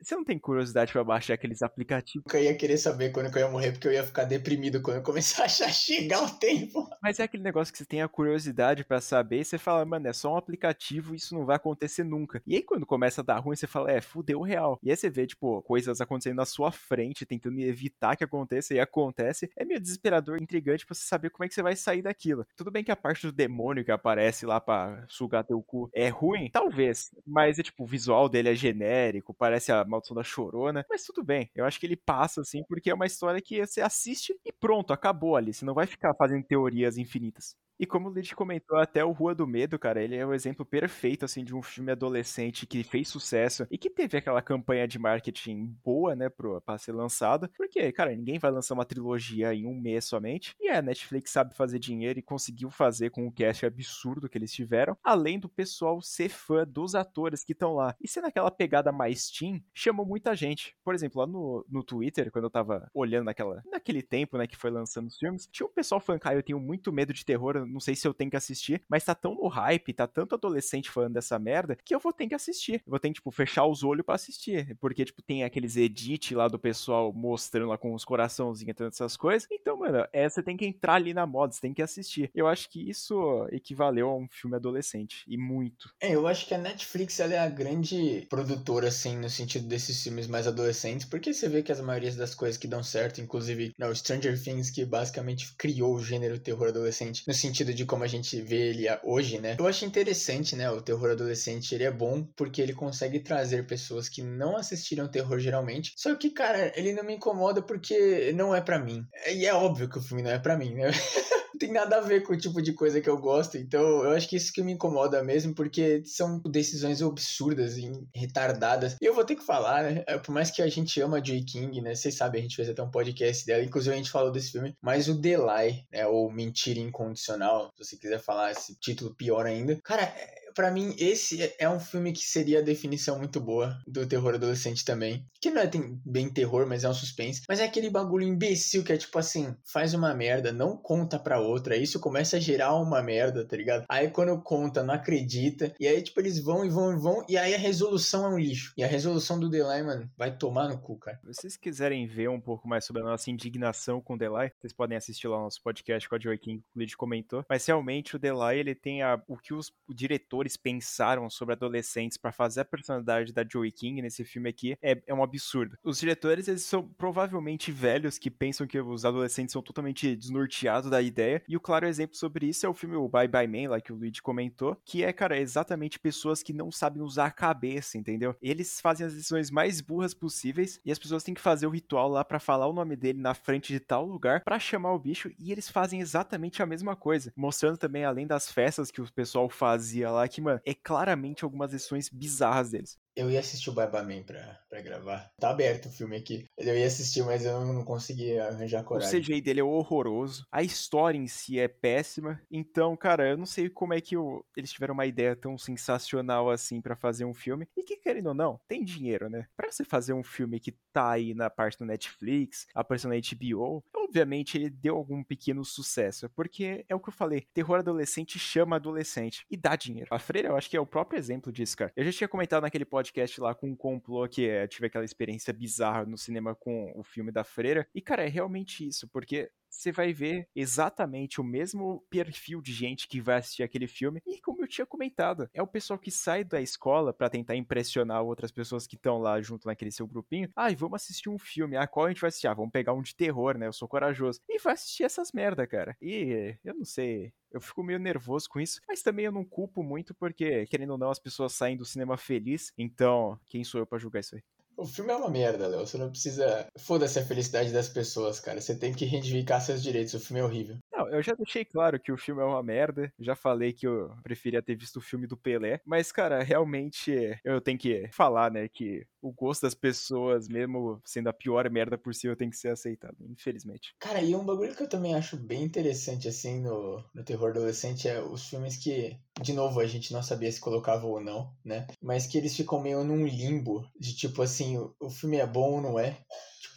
[0.00, 2.32] você não tem curiosidade para baixar aqueles aplicativos?
[2.32, 5.02] Eu ia querer saber quando eu ia morrer, porque eu ia ficar deprimido quando eu
[5.02, 6.88] começar a achar chegar o tempo.
[7.02, 10.08] Mas é aquele negócio que você tem a curiosidade para saber e você fala, mano,
[10.08, 12.42] é só um aplicativo, isso não vai acontecer nunca.
[12.46, 14.78] E aí quando começa a dar ruim, você fala, é, fudeu real.
[14.82, 18.80] E aí você vê, tipo, coisas acontecendo na sua frente, tentando evitar que aconteça e
[18.80, 19.50] acontece.
[19.56, 22.46] É meio desesperador, intrigante pra você saber como é que você vai sair daquilo.
[22.56, 26.08] Tudo bem que a parte do demônio que aparece lá para sugar teu cu é
[26.08, 30.22] ruim, talvez, mas é tipo tipo, o visual dele é genérico, parece a Maldição da
[30.22, 31.50] Chorona, mas tudo bem.
[31.54, 34.92] Eu acho que ele passa, assim, porque é uma história que você assiste e pronto,
[34.92, 35.52] acabou ali.
[35.52, 37.56] Você não vai ficar fazendo teorias infinitas.
[37.80, 40.66] E como o Lid comentou, até o Rua do Medo, cara, ele é o exemplo
[40.66, 44.98] perfeito, assim, de um filme adolescente que fez sucesso e que teve aquela campanha de
[44.98, 47.48] marketing boa, né, pro, pra ser lançado.
[47.56, 50.54] Porque, cara, ninguém vai lançar uma trilogia em um mês somente.
[50.60, 54.52] E a Netflix sabe fazer dinheiro e conseguiu fazer com o cast absurdo que eles
[54.52, 57.96] tiveram, além do pessoal ser fã dos atores que estão lá.
[57.98, 60.76] E sendo aquela pegada mais teen, chamou muita gente.
[60.84, 64.54] Por exemplo, lá no, no Twitter, quando eu tava olhando naquela, naquele tempo, né, que
[64.54, 67.69] foi lançando os filmes, tinha um pessoal falando, cara, eu tenho muito medo de terror,
[67.70, 70.90] não sei se eu tenho que assistir, mas tá tão no hype, tá tanto adolescente
[70.90, 72.82] falando dessa merda, que eu vou ter que assistir.
[72.86, 74.76] Eu vou ter que, tipo, fechar os olhos para assistir.
[74.80, 79.16] Porque, tipo, tem aqueles edit lá do pessoal mostrando lá com os coraçãozinhos, todas essas
[79.16, 79.48] coisas.
[79.50, 82.30] Então, mano, é, você tem que entrar ali na moda, você tem que assistir.
[82.34, 85.24] Eu acho que isso equivaleu a um filme adolescente.
[85.26, 85.92] E muito.
[86.00, 90.02] É, eu acho que a Netflix ela é a grande produtora, assim, no sentido desses
[90.02, 93.74] filmes mais adolescentes, porque você vê que as maiorias das coisas que dão certo, inclusive,
[93.78, 98.06] não, Stranger Things, que basicamente criou o gênero terror adolescente, no sentido de como a
[98.06, 99.56] gente vê ele hoje, né?
[99.58, 100.70] Eu acho interessante, né?
[100.70, 105.38] O terror adolescente, ele é bom porque ele consegue trazer pessoas que não assistiram terror
[105.38, 105.92] geralmente.
[105.96, 109.04] Só que, cara, ele não me incomoda porque não é para mim.
[109.32, 110.90] E é óbvio que o filme não é para mim, né?
[111.60, 113.58] tem nada a ver com o tipo de coisa que eu gosto.
[113.58, 118.96] Então, eu acho que isso que me incomoda mesmo, porque são decisões absurdas e retardadas.
[119.00, 120.02] E eu vou ter que falar, né?
[120.06, 121.94] É, por mais que a gente ama a Joy King, né?
[121.94, 124.74] Vocês sabem, a gente fez até um podcast dela, inclusive a gente falou desse filme,
[124.80, 126.06] mas o Delay, né?
[126.06, 129.76] Ou Mentira Incondicional, se você quiser falar esse título pior ainda.
[129.82, 134.06] Cara, é para mim, esse é, um filme que seria a definição muito boa do
[134.06, 135.24] terror adolescente também.
[135.40, 135.70] Que não é
[136.04, 137.42] bem terror, mas é um suspense.
[137.48, 141.40] Mas é aquele bagulho imbecil que é tipo assim: faz uma merda, não conta pra
[141.40, 141.76] outra.
[141.76, 143.84] Isso começa a gerar uma merda, tá ligado?
[143.88, 145.74] Aí quando conta, não acredita.
[145.78, 147.24] E aí, tipo, eles vão e vão e vão.
[147.28, 148.72] E aí a resolução é um lixo.
[148.76, 151.18] E a resolução do Delay, mano, vai tomar no cu, cara.
[151.22, 154.72] Se vocês quiserem ver um pouco mais sobre a nossa indignação com o Delay, vocês
[154.72, 157.44] podem assistir lá o nosso podcast com a Joy King, que o Lid comentou.
[157.48, 162.32] Mas realmente o Delay, ele tem a, o que os diretores pensaram sobre adolescentes para
[162.32, 165.76] fazer a personalidade da Joey King nesse filme aqui é, é um absurdo.
[165.82, 171.00] Os diretores, eles são provavelmente velhos que pensam que os adolescentes são totalmente desnorteados da
[171.00, 171.42] ideia.
[171.48, 173.92] E o claro exemplo sobre isso é o filme o Bye Bye Man, lá que
[173.92, 178.34] o Luigi comentou, que é, cara, exatamente pessoas que não sabem usar a cabeça, entendeu?
[178.40, 182.08] Eles fazem as decisões mais burras possíveis e as pessoas têm que fazer o ritual
[182.08, 185.30] lá para falar o nome dele na frente de tal lugar para chamar o bicho
[185.38, 189.48] e eles fazem exatamente a mesma coisa, mostrando também além das festas que o pessoal
[189.48, 192.98] fazia lá mano, é claramente algumas lições bizarras deles.
[193.16, 195.30] Eu ia assistir o Barbaman pra, pra gravar.
[195.38, 196.46] Tá aberto o filme aqui.
[196.56, 199.20] Eu ia assistir, mas eu não, não consegui arranjar coragem.
[199.20, 200.46] O CGI dele é horroroso.
[200.50, 202.40] A história em si é péssima.
[202.50, 206.50] Então, cara, eu não sei como é que o, eles tiveram uma ideia tão sensacional
[206.50, 207.68] assim para fazer um filme.
[207.76, 209.46] E que, querendo ou não, tem dinheiro, né?
[209.56, 213.84] Pra você fazer um filme que tá aí na parte do Netflix, aparecendo na HBO,
[213.94, 216.30] obviamente ele deu algum pequeno sucesso.
[216.30, 219.44] Porque é o que eu falei: terror adolescente chama adolescente.
[219.50, 220.08] E dá dinheiro.
[220.10, 221.92] A Freira, eu acho que é o próprio exemplo disso, cara.
[221.96, 225.04] Eu já tinha comentado naquele podcast podcast lá com um complô que é, tive aquela
[225.04, 227.88] experiência bizarra no cinema com o filme da Freira.
[227.94, 233.08] E, cara, é realmente isso, porque você vai ver exatamente o mesmo perfil de gente
[233.08, 234.20] que vai assistir aquele filme.
[234.26, 238.22] E como eu tinha comentado, é o pessoal que sai da escola para tentar impressionar
[238.22, 240.50] outras pessoas que estão lá junto naquele seu grupinho.
[240.54, 241.76] Ah, e vamos assistir um filme.
[241.76, 242.48] Ah, qual a gente vai assistir?
[242.48, 243.66] Ah, vamos pegar um de terror, né?
[243.66, 244.40] Eu sou corajoso.
[244.48, 245.96] E vai assistir essas merda, cara.
[246.02, 247.32] E eu não sei.
[247.50, 250.98] Eu fico meio nervoso com isso, mas também eu não culpo muito porque, querendo ou
[250.98, 252.72] não, as pessoas saem do cinema feliz.
[252.78, 254.42] Então, quem sou eu para julgar isso aí?
[254.80, 255.86] O filme é uma merda, Léo.
[255.86, 256.66] Você não precisa.
[256.78, 258.62] Foda-se a felicidade das pessoas, cara.
[258.62, 260.14] Você tem que reivindicar seus direitos.
[260.14, 260.78] O filme é horrível.
[261.00, 263.10] Não, eu já deixei claro que o filme é uma merda.
[263.18, 265.80] Já falei que eu preferia ter visto o filme do Pelé.
[265.84, 271.28] Mas, cara, realmente eu tenho que falar, né, que o gosto das pessoas, mesmo sendo
[271.28, 273.94] a pior merda possível, tem que ser aceitado, infelizmente.
[273.98, 278.08] Cara, e um bagulho que eu também acho bem interessante, assim, no, no terror adolescente
[278.08, 281.86] é os filmes que, de novo, a gente não sabia se colocava ou não, né?
[282.02, 285.76] Mas que eles ficam meio num limbo de tipo assim, o, o filme é bom
[285.76, 286.18] ou não é?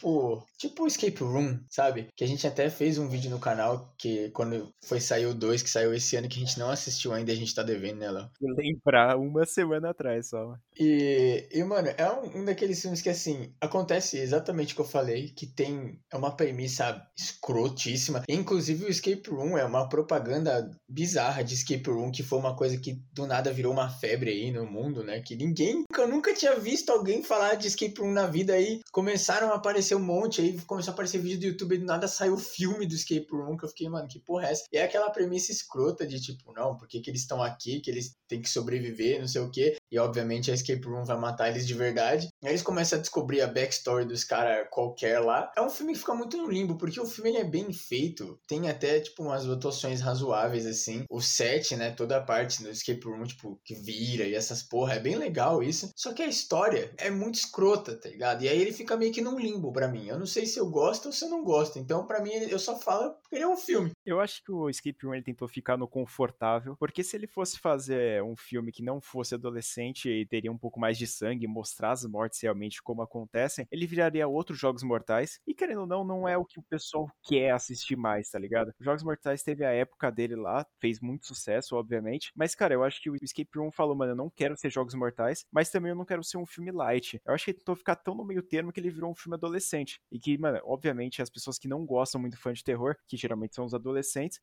[0.04, 2.08] Tipo, tipo Escape Room, sabe?
[2.14, 5.62] Que a gente até fez um vídeo no canal que quando foi sair o 2,
[5.62, 8.30] que saiu esse ano, que a gente não assistiu ainda, a gente tá devendo nela.
[8.40, 10.54] Lembrar uma semana atrás só.
[10.78, 14.86] E, e mano, é um, um, daqueles filmes que assim, acontece exatamente o que eu
[14.86, 18.22] falei, que tem é uma premissa escrotíssima.
[18.28, 22.78] Inclusive o Escape Room é uma propaganda bizarra de Escape Room, que foi uma coisa
[22.78, 25.20] que do nada virou uma febre aí no mundo, né?
[25.20, 28.80] Que ninguém, eu nunca tinha visto alguém falar de Escape Room na vida aí.
[28.92, 32.08] Começaram a aparecer um monte, aí começou a aparecer vídeo do YouTube e do nada
[32.08, 34.64] saiu o filme do Escape Room, que eu fiquei, mano, que porra é essa?
[34.72, 37.90] E é aquela premissa escrota de tipo, não, por que, que eles estão aqui, que
[37.90, 39.76] eles têm que sobreviver, não sei o quê.
[39.90, 42.28] E obviamente a Escape Room vai matar eles de verdade.
[42.42, 45.50] Aí eles começam a descobrir a backstory dos caras qualquer lá.
[45.56, 48.38] É um filme que fica muito no limbo, porque o filme ele é bem feito.
[48.46, 51.04] Tem até, tipo, umas atuações razoáveis, assim.
[51.10, 54.94] O set, né, toda a parte do Escape Room, tipo, que vira e essas porra,
[54.94, 55.90] é bem legal isso.
[55.96, 58.42] Só que a história é muito escrota, tá ligado?
[58.42, 60.08] E aí ele fica meio que num limbo para mim.
[60.08, 61.78] Eu não sei se eu gosto ou se eu não gosto.
[61.78, 63.92] Então, para mim, eu só falo porque ele é um filme.
[64.06, 67.58] Eu acho que o Escape Room ele tentou ficar no confortável, porque se ele fosse
[67.58, 71.92] fazer um filme que não fosse adolescente e teria um pouco mais de sangue, mostrar
[71.92, 75.40] as mortes realmente como acontecem, ele viraria outros Jogos Mortais.
[75.46, 78.74] E querendo ou não, não é o que o pessoal quer assistir mais, tá ligado?
[78.78, 82.30] Jogos Mortais teve a época dele lá, fez muito sucesso, obviamente.
[82.34, 84.94] Mas, cara, eu acho que o Escape Room falou, mano, eu não quero ser Jogos
[84.94, 87.20] Mortais, mas também eu não quero ser um filme light.
[87.24, 89.34] Eu acho que ele tentou ficar tão no meio termo que ele virou um filme
[89.36, 90.00] adolescente.
[90.12, 93.54] E que, mano, obviamente as pessoas que não gostam muito fã de terror, que geralmente
[93.54, 93.93] são os adolescentes,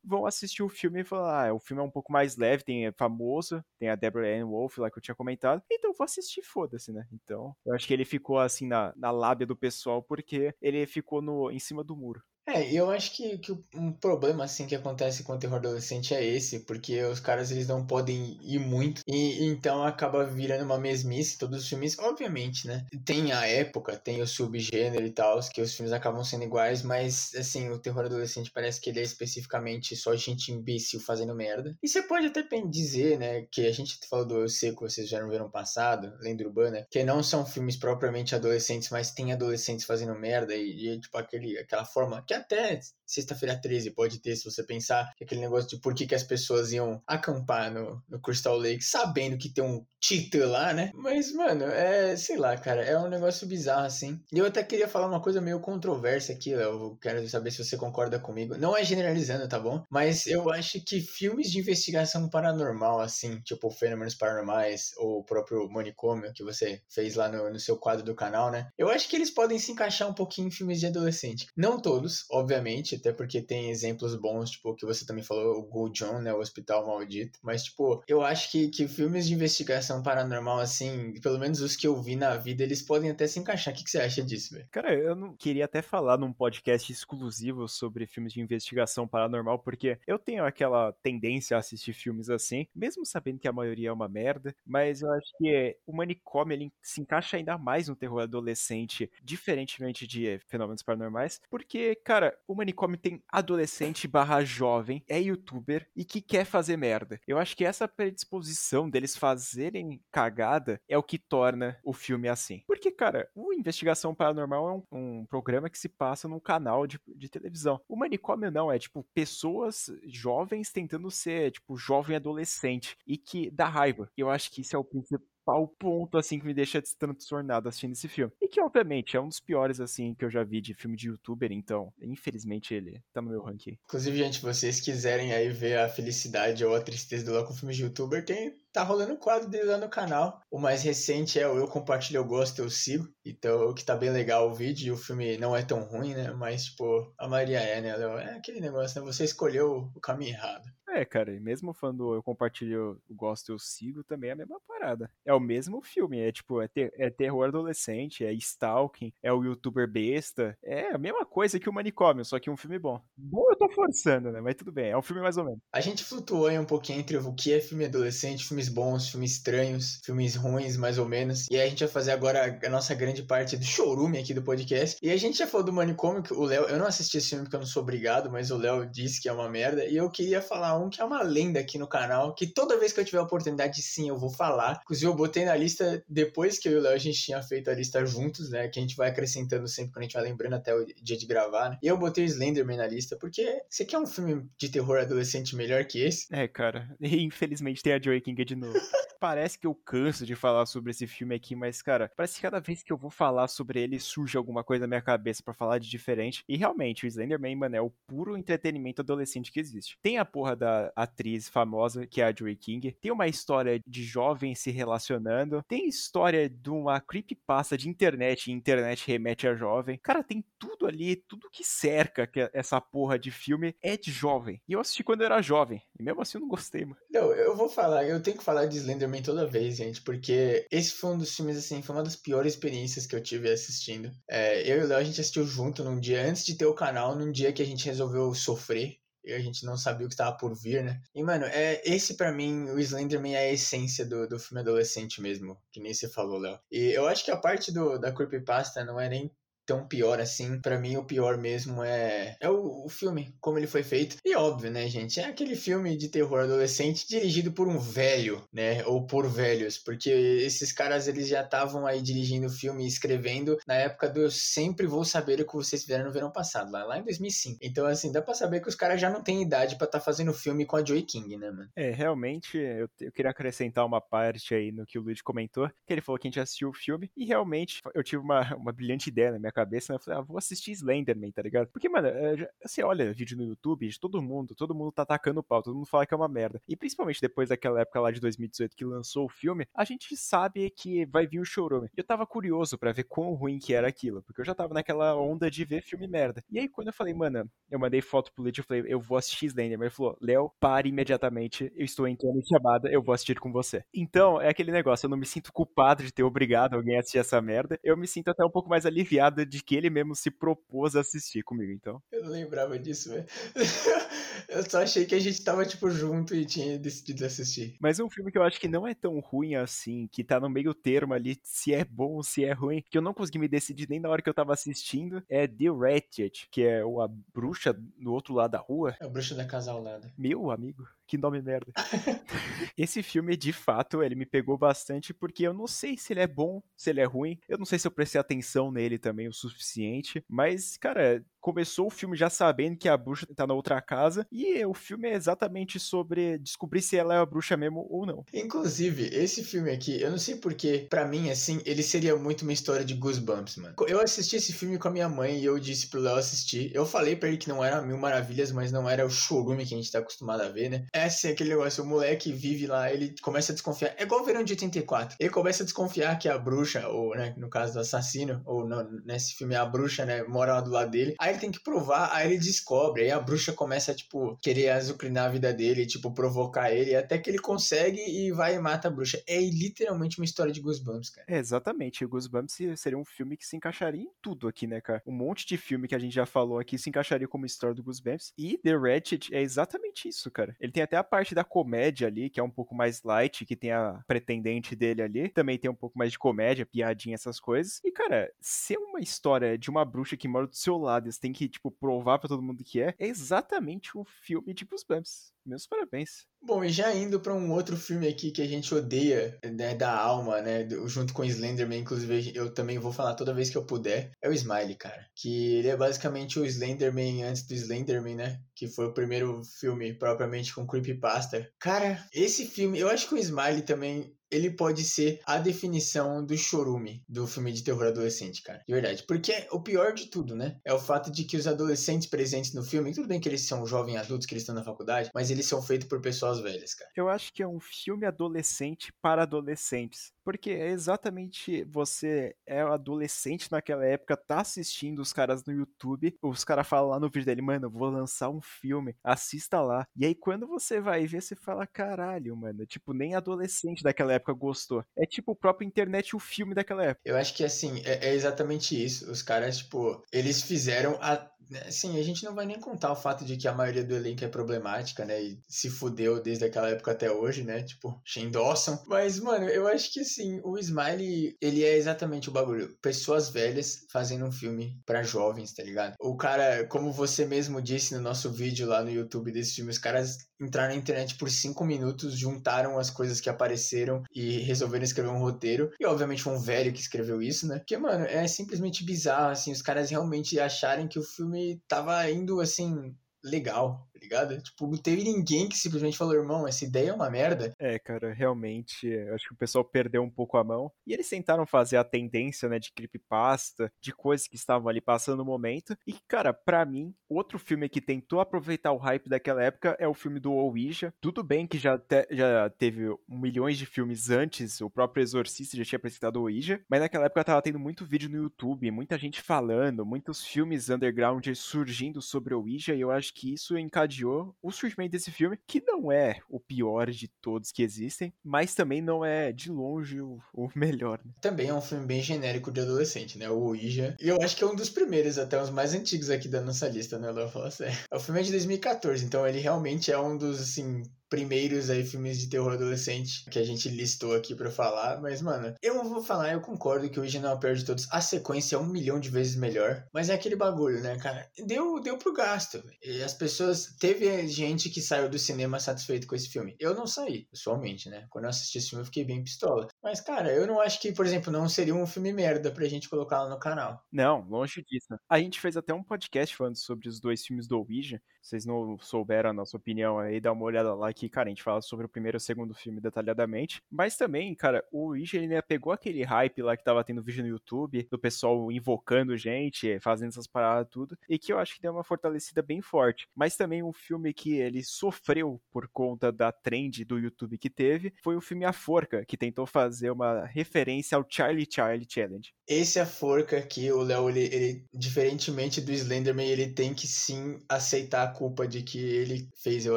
[0.04, 2.86] vão assistir o filme e falar, ah, o filme é um pouco mais leve, tem
[2.86, 6.42] é famoso, tem a Deborah Ann Wolf lá que eu tinha comentado, então vou assistir,
[6.42, 7.06] foda-se, né?
[7.12, 11.20] Então, eu acho que ele ficou assim na, na lábia do pessoal porque ele ficou
[11.22, 12.22] no, em cima do muro.
[12.46, 16.24] É, eu acho que, que um problema assim que acontece com o terror adolescente é
[16.24, 21.38] esse, porque os caras eles não podem ir muito e então acaba virando uma mesmice
[21.38, 22.84] todos os filmes, obviamente, né?
[23.04, 27.32] Tem a época, tem o subgênero e tal, que os filmes acabam sendo iguais, mas
[27.36, 31.76] assim, o terror adolescente parece que ele é especificamente só gente imbecil fazendo merda.
[31.82, 35.20] E você pode até dizer, né, que a gente falou do Eu Seco, vocês já
[35.20, 40.14] não viram passado, Lenda Urbana, que não são filmes propriamente adolescentes, mas tem adolescentes fazendo
[40.14, 44.62] merda e, e tipo aquele aquela forma que até sexta-feira 13 pode ter, se você
[44.62, 48.56] pensar que aquele negócio de por que, que as pessoas iam acampar no, no Crystal
[48.56, 50.90] Lake sabendo que tem um Titã lá, né?
[50.94, 54.20] Mas, mano, é, sei lá, cara, é um negócio bizarro, assim.
[54.32, 56.98] E eu até queria falar uma coisa meio controversa aqui, Léo.
[57.00, 58.58] Quero saber se você concorda comigo.
[58.58, 59.84] Não é generalizando, tá bom?
[59.88, 65.70] Mas eu acho que filmes de investigação paranormal, assim, tipo Fenômenos Paranormais, ou o próprio
[65.70, 68.70] Manicômio, que você fez lá no, no seu quadro do canal, né?
[68.76, 71.46] Eu acho que eles podem se encaixar um pouquinho em filmes de adolescente.
[71.56, 75.88] Não todos, obviamente, até porque tem exemplos bons, tipo, que você também falou, o Go
[75.90, 76.32] John, né?
[76.32, 77.38] O Hospital Maldito.
[77.42, 81.86] Mas, tipo, eu acho que, que filmes de investigação paranormal, assim, pelo menos os que
[81.86, 83.72] eu vi na vida, eles podem até se encaixar.
[83.72, 84.66] O que, que você acha disso, velho?
[84.70, 89.98] Cara, eu não queria até falar num podcast exclusivo sobre filmes de investigação paranormal, porque
[90.06, 94.08] eu tenho aquela tendência a assistir filmes assim, mesmo sabendo que a maioria é uma
[94.08, 99.10] merda, mas eu acho que o manicômio ele se encaixa ainda mais no terror adolescente,
[99.22, 102.11] diferentemente de fenômenos paranormais, porque, cara,
[102.46, 107.20] o manicômio tem adolescente barra jovem, é youtuber e que quer fazer merda.
[107.26, 112.62] Eu acho que essa predisposição deles fazerem cagada é o que torna o filme assim.
[112.66, 117.00] Porque, cara, o Investigação Paranormal é um, um programa que se passa num canal de,
[117.06, 117.80] de televisão.
[117.88, 123.66] O manicômio não, é tipo pessoas jovens tentando ser, tipo, jovem adolescente e que dá
[123.66, 124.10] raiva.
[124.16, 127.92] Eu acho que isso é o principal principal ponto, assim, que me deixa transtornado assistindo
[127.92, 128.32] esse filme.
[128.40, 131.08] E que, obviamente, é um dos piores, assim, que eu já vi de filme de
[131.08, 133.76] youtuber, então, infelizmente, ele tá no meu ranking.
[133.84, 137.74] Inclusive, gente, vocês quiserem aí ver a felicidade ou a tristeza do Léo com filme
[137.74, 140.40] de youtuber, tem, tá rolando um quadro dele lá no canal.
[140.50, 143.08] O mais recente é o Eu Compartilho, Eu Gosto, Eu Sigo.
[143.24, 146.30] Então, que tá bem legal o vídeo, e o filme não é tão ruim, né?
[146.32, 148.18] Mas, tipo, a Maria é, né, Léo?
[148.18, 149.06] É aquele negócio, né?
[149.06, 150.64] Você escolheu o caminho errado.
[151.02, 154.60] É, cara, e mesmo quando eu compartilho, eu gosto, eu sigo, também é a mesma
[154.68, 155.10] parada.
[155.24, 159.42] É o mesmo filme, é tipo, é, ter, é terror adolescente, é stalking, é o
[159.42, 163.02] youtuber besta, é a mesma coisa que o manicômio, só que um filme bom.
[163.16, 165.58] Bom eu tô forçando, né, mas tudo bem, é um filme mais ou menos.
[165.72, 170.00] A gente flutuou um pouquinho entre o que é filme adolescente, filmes bons, filmes estranhos,
[170.04, 173.24] filmes ruins, mais ou menos, e aí a gente vai fazer agora a nossa grande
[173.24, 176.44] parte do showroom aqui do podcast, e a gente já falou do manicômio, que o
[176.44, 179.20] Léo, eu não assisti esse filme porque eu não sou obrigado, mas o Léo disse
[179.20, 181.86] que é uma merda, e eu queria falar um que é uma lenda aqui no
[181.86, 184.80] canal, que toda vez que eu tiver a oportunidade, sim, eu vou falar.
[184.82, 187.70] Inclusive, eu botei na lista depois que eu e o Léo a gente tinha feito
[187.70, 188.68] a lista juntos, né?
[188.68, 191.26] Que a gente vai acrescentando sempre quando a gente vai lembrando até o dia de
[191.26, 191.78] gravar, né?
[191.82, 195.56] E eu botei o Slenderman na lista, porque você quer um filme de terror adolescente
[195.56, 196.26] melhor que esse?
[196.30, 196.94] É, cara.
[197.00, 198.78] E infelizmente tem a Joey King de novo.
[199.22, 202.58] parece que eu canso de falar sobre esse filme aqui, mas, cara, parece que cada
[202.58, 205.78] vez que eu vou falar sobre ele surge alguma coisa na minha cabeça para falar
[205.78, 206.42] de diferente.
[206.48, 209.96] E realmente, o Slenderman, mano, é o puro entretenimento adolescente que existe.
[210.02, 212.92] Tem a porra da atriz famosa, que é a Joey King.
[213.00, 215.62] Tem uma história de jovens se relacionando.
[215.68, 219.98] Tem história de uma creepypasta de internet, e internet remete a jovem.
[220.02, 224.60] Cara, tem tudo ali, tudo que cerca que essa porra de filme é de jovem.
[224.68, 225.82] E eu assisti quando eu era jovem.
[225.98, 226.96] E mesmo assim eu não gostei, mano.
[227.10, 230.92] Não, eu vou falar, eu tenho que falar de Slenderman toda vez, gente, porque esse
[230.92, 234.10] foi um dos filmes, assim, foi uma das piores experiências que eu tive assistindo.
[234.28, 236.74] É, eu e o Léo, a gente assistiu junto num dia antes de ter o
[236.74, 240.14] canal, num dia que a gente resolveu sofrer e a gente não sabia o que
[240.14, 241.00] estava por vir, né?
[241.14, 245.20] E, mano, é, esse para mim, o Slenderman é a essência do, do filme adolescente
[245.20, 246.58] mesmo, que nem você falou, Léo.
[246.70, 249.30] E eu acho que a parte do, da creepypasta não é nem
[249.66, 250.60] tão pior assim.
[250.60, 254.16] Para mim, o pior mesmo é, é o, o, filme, como ele foi feito.
[254.24, 255.20] E óbvio, né, gente?
[255.20, 258.84] É aquele filme de terror adolescente dirigido por um velho, né?
[258.86, 259.78] Ou por velhos.
[259.78, 264.22] Porque esses caras, eles já estavam aí dirigindo o filme e escrevendo na época do
[264.22, 267.58] Eu Sempre Vou Saber o que vocês fizeram no verão passado, lá, lá em 2005.
[267.62, 270.04] Então, assim, dá pra saber que os caras já não têm idade para estar tá
[270.04, 271.68] fazendo filme com a Joy King, né, mano?
[271.76, 275.92] É, realmente, eu, eu queria acrescentar uma parte aí no que o Luigi comentou, que
[275.92, 279.08] ele falou que a gente assistiu o filme, e realmente eu tive uma, uma brilhante
[279.08, 279.96] ideia na minha cabeça, né?
[279.96, 281.68] Eu falei, ah, vou assistir Slenderman, tá ligado?
[281.68, 285.40] Porque, mano, é, você olha vídeo no YouTube de todo mundo, todo mundo tá atacando
[285.40, 286.60] o pau, todo mundo fala que é uma merda.
[286.68, 290.70] E principalmente depois daquela época lá de 2018 que lançou o filme, a gente sabe
[290.70, 291.88] que vai vir o chorume.
[291.96, 295.14] Eu tava curioso para ver quão ruim que era aquilo, porque eu já tava naquela
[295.16, 296.42] onda de ver filme merda.
[296.50, 299.18] E aí, quando eu falei, mano, eu mandei foto pro Luigi, eu falei, eu vou
[299.18, 299.86] assistir Slenderman.
[299.86, 303.84] Ele falou, Léo, pare imediatamente, eu estou entrando em chamada, eu vou assistir com você.
[303.94, 307.18] Então, é aquele negócio, eu não me sinto culpado de ter obrigado alguém a assistir
[307.18, 310.30] essa merda, eu me sinto até um pouco mais aliviado de que ele mesmo se
[310.30, 312.02] propôs a assistir comigo, então.
[312.10, 313.26] Eu não lembrava disso, velho.
[314.48, 317.76] eu só achei que a gente tava, tipo, junto e tinha decidido assistir.
[317.80, 320.48] Mas um filme que eu acho que não é tão ruim assim, que tá no
[320.48, 323.48] meio termo ali, se é bom ou se é ruim, que eu não consegui me
[323.48, 327.76] decidir nem na hora que eu tava assistindo, é The Ratchet, que é a bruxa
[327.98, 328.96] no outro lado da rua.
[329.00, 330.10] É a bruxa da casa ao lado.
[330.16, 331.72] Meu amigo que nome merda.
[332.76, 336.26] Esse filme, de fato, ele me pegou bastante porque eu não sei se ele é
[336.26, 337.38] bom, se ele é ruim.
[337.48, 340.24] Eu não sei se eu prestei atenção nele também o suficiente.
[340.28, 344.26] Mas, cara, começou o filme já sabendo que a bruxa tá na outra casa.
[344.30, 348.24] E o filme é exatamente sobre descobrir se ela é a bruxa mesmo ou não.
[348.32, 352.52] Inclusive, esse filme aqui, eu não sei porque, para mim, assim, ele seria muito uma
[352.52, 353.74] história de Goosebumps, mano.
[353.88, 356.70] Eu assisti esse filme com a minha mãe e eu disse pro Léo assistir.
[356.72, 359.74] Eu falei para ele que não era Mil Maravilhas, mas não era o chorume que
[359.74, 360.86] a gente tá acostumado a ver, né?
[360.92, 363.94] É assim, aquele negócio, o moleque vive lá, ele começa a desconfiar.
[363.98, 365.16] É igual o verão de 84.
[365.18, 368.82] Ele começa a desconfiar que a bruxa, ou, né, no caso do assassino, ou no,
[369.04, 371.14] nesse filme a bruxa, né, mora lá do lado dele.
[371.18, 373.02] Aí ele tem que provar, aí ele descobre.
[373.02, 377.28] Aí a bruxa começa, tipo, querer azucrinar a vida dele, tipo, provocar ele, até que
[377.30, 379.22] ele consegue e vai e mata a bruxa.
[379.26, 381.26] É literalmente uma história de Goosebumps, cara.
[381.28, 382.04] É, exatamente.
[382.06, 385.02] Goosebumps seria um filme que se encaixaria em tudo aqui, né, cara?
[385.06, 387.82] Um monte de filme que a gente já falou aqui se encaixaria como história do
[387.82, 388.32] Goosebumps.
[388.36, 390.56] E The Ratchet é exatamente isso, cara.
[390.60, 393.56] Ele tem até a parte da comédia ali, que é um pouco mais light, que
[393.56, 395.28] tem a pretendente dele ali.
[395.28, 397.80] Também tem um pouco mais de comédia, piadinha, essas coisas.
[397.84, 401.48] E, cara, ser uma história de uma bruxa que mora do seu lado, tem que,
[401.48, 405.32] tipo, provar para todo mundo que é, é exatamente um filme de Goosebumps.
[405.46, 406.26] Meus parabéns.
[406.44, 409.96] Bom, e já indo para um outro filme aqui que a gente odeia, né, da
[409.96, 414.10] alma, né, junto com Slenderman, inclusive eu também vou falar toda vez que eu puder,
[414.20, 415.06] é o Smiley, cara.
[415.14, 418.40] Que ele é basicamente o Slenderman antes do Slenderman, né?
[418.56, 421.48] Que foi o primeiro filme propriamente com creepypasta.
[421.60, 426.36] Cara, esse filme, eu acho que o Smiley também ele pode ser a definição do
[426.38, 428.62] chorume do filme de terror adolescente, cara.
[428.66, 429.04] De verdade.
[429.06, 430.56] Porque o pior de tudo, né?
[430.64, 433.66] É o fato de que os adolescentes presentes no filme, tudo bem que eles são
[433.66, 436.90] jovens adultos, que eles estão na faculdade, mas eles são feitos por pessoas velhas, cara.
[436.96, 440.12] Eu acho que é um filme adolescente para adolescentes.
[440.24, 446.44] Porque é exatamente você é adolescente naquela época, tá assistindo os caras no YouTube, os
[446.44, 449.84] caras falam lá no vídeo dele, mano, vou lançar um filme, assista lá.
[449.96, 454.32] E aí quando você vai ver, você fala, caralho, mano, tipo, nem adolescente daquela época
[454.32, 454.84] gostou.
[454.96, 457.02] É tipo o próprio internet o filme daquela época.
[457.04, 459.10] Eu acho que assim, é, é exatamente isso.
[459.10, 461.31] Os caras, tipo, eles fizeram a
[461.66, 464.24] Assim, a gente não vai nem contar o fato de que a maioria do elenco
[464.24, 465.22] é problemática, né?
[465.22, 467.62] E se fudeu desde aquela época até hoje, né?
[467.62, 468.82] Tipo, Shane Dawson.
[468.86, 472.76] Mas, mano, eu acho que assim, o Smiley, ele é exatamente o bagulho.
[472.80, 475.94] Pessoas velhas fazendo um filme para jovens, tá ligado?
[476.00, 479.78] O cara, como você mesmo disse no nosso vídeo lá no YouTube desse filme, os
[479.78, 485.10] caras entraram na internet por cinco minutos, juntaram as coisas que apareceram e resolveram escrever
[485.10, 485.70] um roteiro.
[485.78, 487.58] E obviamente foi um velho que escreveu isso, né?
[487.58, 491.31] Porque, mano, é simplesmente bizarro, assim, os caras realmente acharem que o filme
[491.68, 494.40] tava indo assim legal ligado?
[494.42, 497.52] Tipo, não teve ninguém que simplesmente falou, irmão, essa ideia é uma merda.
[497.58, 500.70] É, cara, realmente, acho que o pessoal perdeu um pouco a mão.
[500.86, 505.18] E eles tentaram fazer a tendência, né, de creepypasta, de coisas que estavam ali passando
[505.18, 505.76] no momento.
[505.86, 509.94] E, cara, para mim, outro filme que tentou aproveitar o hype daquela época é o
[509.94, 510.92] filme do Ouija.
[511.00, 515.64] Tudo bem que já, te, já teve milhões de filmes antes, o próprio Exorcista já
[515.64, 519.20] tinha apresentado o Ouija, mas naquela época tava tendo muito vídeo no YouTube, muita gente
[519.20, 524.50] falando, muitos filmes underground surgindo sobre o Ouija, e eu acho que isso encadeou o
[524.50, 529.04] surgimento desse filme, que não é o pior de todos que existem, mas também não
[529.04, 531.00] é de longe o, o melhor.
[531.04, 531.12] Né?
[531.20, 533.28] Também é um filme bem genérico de adolescente, né?
[533.28, 533.96] O Ouija.
[534.00, 536.68] E eu acho que é um dos primeiros, até os mais antigos aqui da nossa
[536.68, 537.10] lista, né?
[537.10, 537.28] Léo?
[537.28, 537.76] Fala sério.
[537.92, 542.18] O filme é de 2014, então ele realmente é um dos, assim, primeiros aí filmes
[542.18, 546.32] de terror adolescente que a gente listou aqui para falar, mas mano, eu vou falar,
[546.32, 547.86] eu concordo que o original é o pior de todos.
[547.92, 551.28] A sequência é um milhão de vezes melhor, mas é aquele bagulho, né, cara?
[551.46, 552.64] Deu, deu pro gasto.
[552.82, 553.76] E as pessoas.
[553.78, 556.56] Teve gente que saiu do cinema satisfeito com esse filme.
[556.58, 558.06] Eu não saí, pessoalmente, né?
[558.08, 559.68] Quando eu assisti esse filme, eu fiquei bem pistola.
[559.82, 562.88] Mas, cara, eu não acho que, por exemplo, não seria um filme merda pra gente
[562.88, 563.84] colocar lá no canal.
[563.92, 564.96] Não, longe disso.
[565.10, 568.00] A gente fez até um podcast falando sobre os dois filmes do Ouija.
[568.22, 571.42] Vocês não souberam a nossa opinião aí, dá uma olhada lá que, cara, a gente
[571.42, 573.62] fala sobre o primeiro e o segundo filme detalhadamente.
[573.70, 577.22] Mas também, cara, o Ouija, ele né, pegou aquele hype lá que tava tendo vídeo
[577.22, 581.62] no YouTube, do pessoal invocando gente, fazendo essas paradas tudo, e que eu acho que
[581.62, 583.08] deu uma fortalecida bem forte.
[583.14, 587.92] Mas também um filme que ele sofreu por conta da trend do YouTube que teve,
[588.02, 592.32] foi o filme A Forca, que tentou fazer uma referência ao Charlie Charlie Challenge.
[592.46, 597.38] Esse A Forca aqui, o Léo, ele, ele, diferentemente do Slenderman, ele tem que sim
[597.48, 599.76] aceitar a culpa de que ele fez eu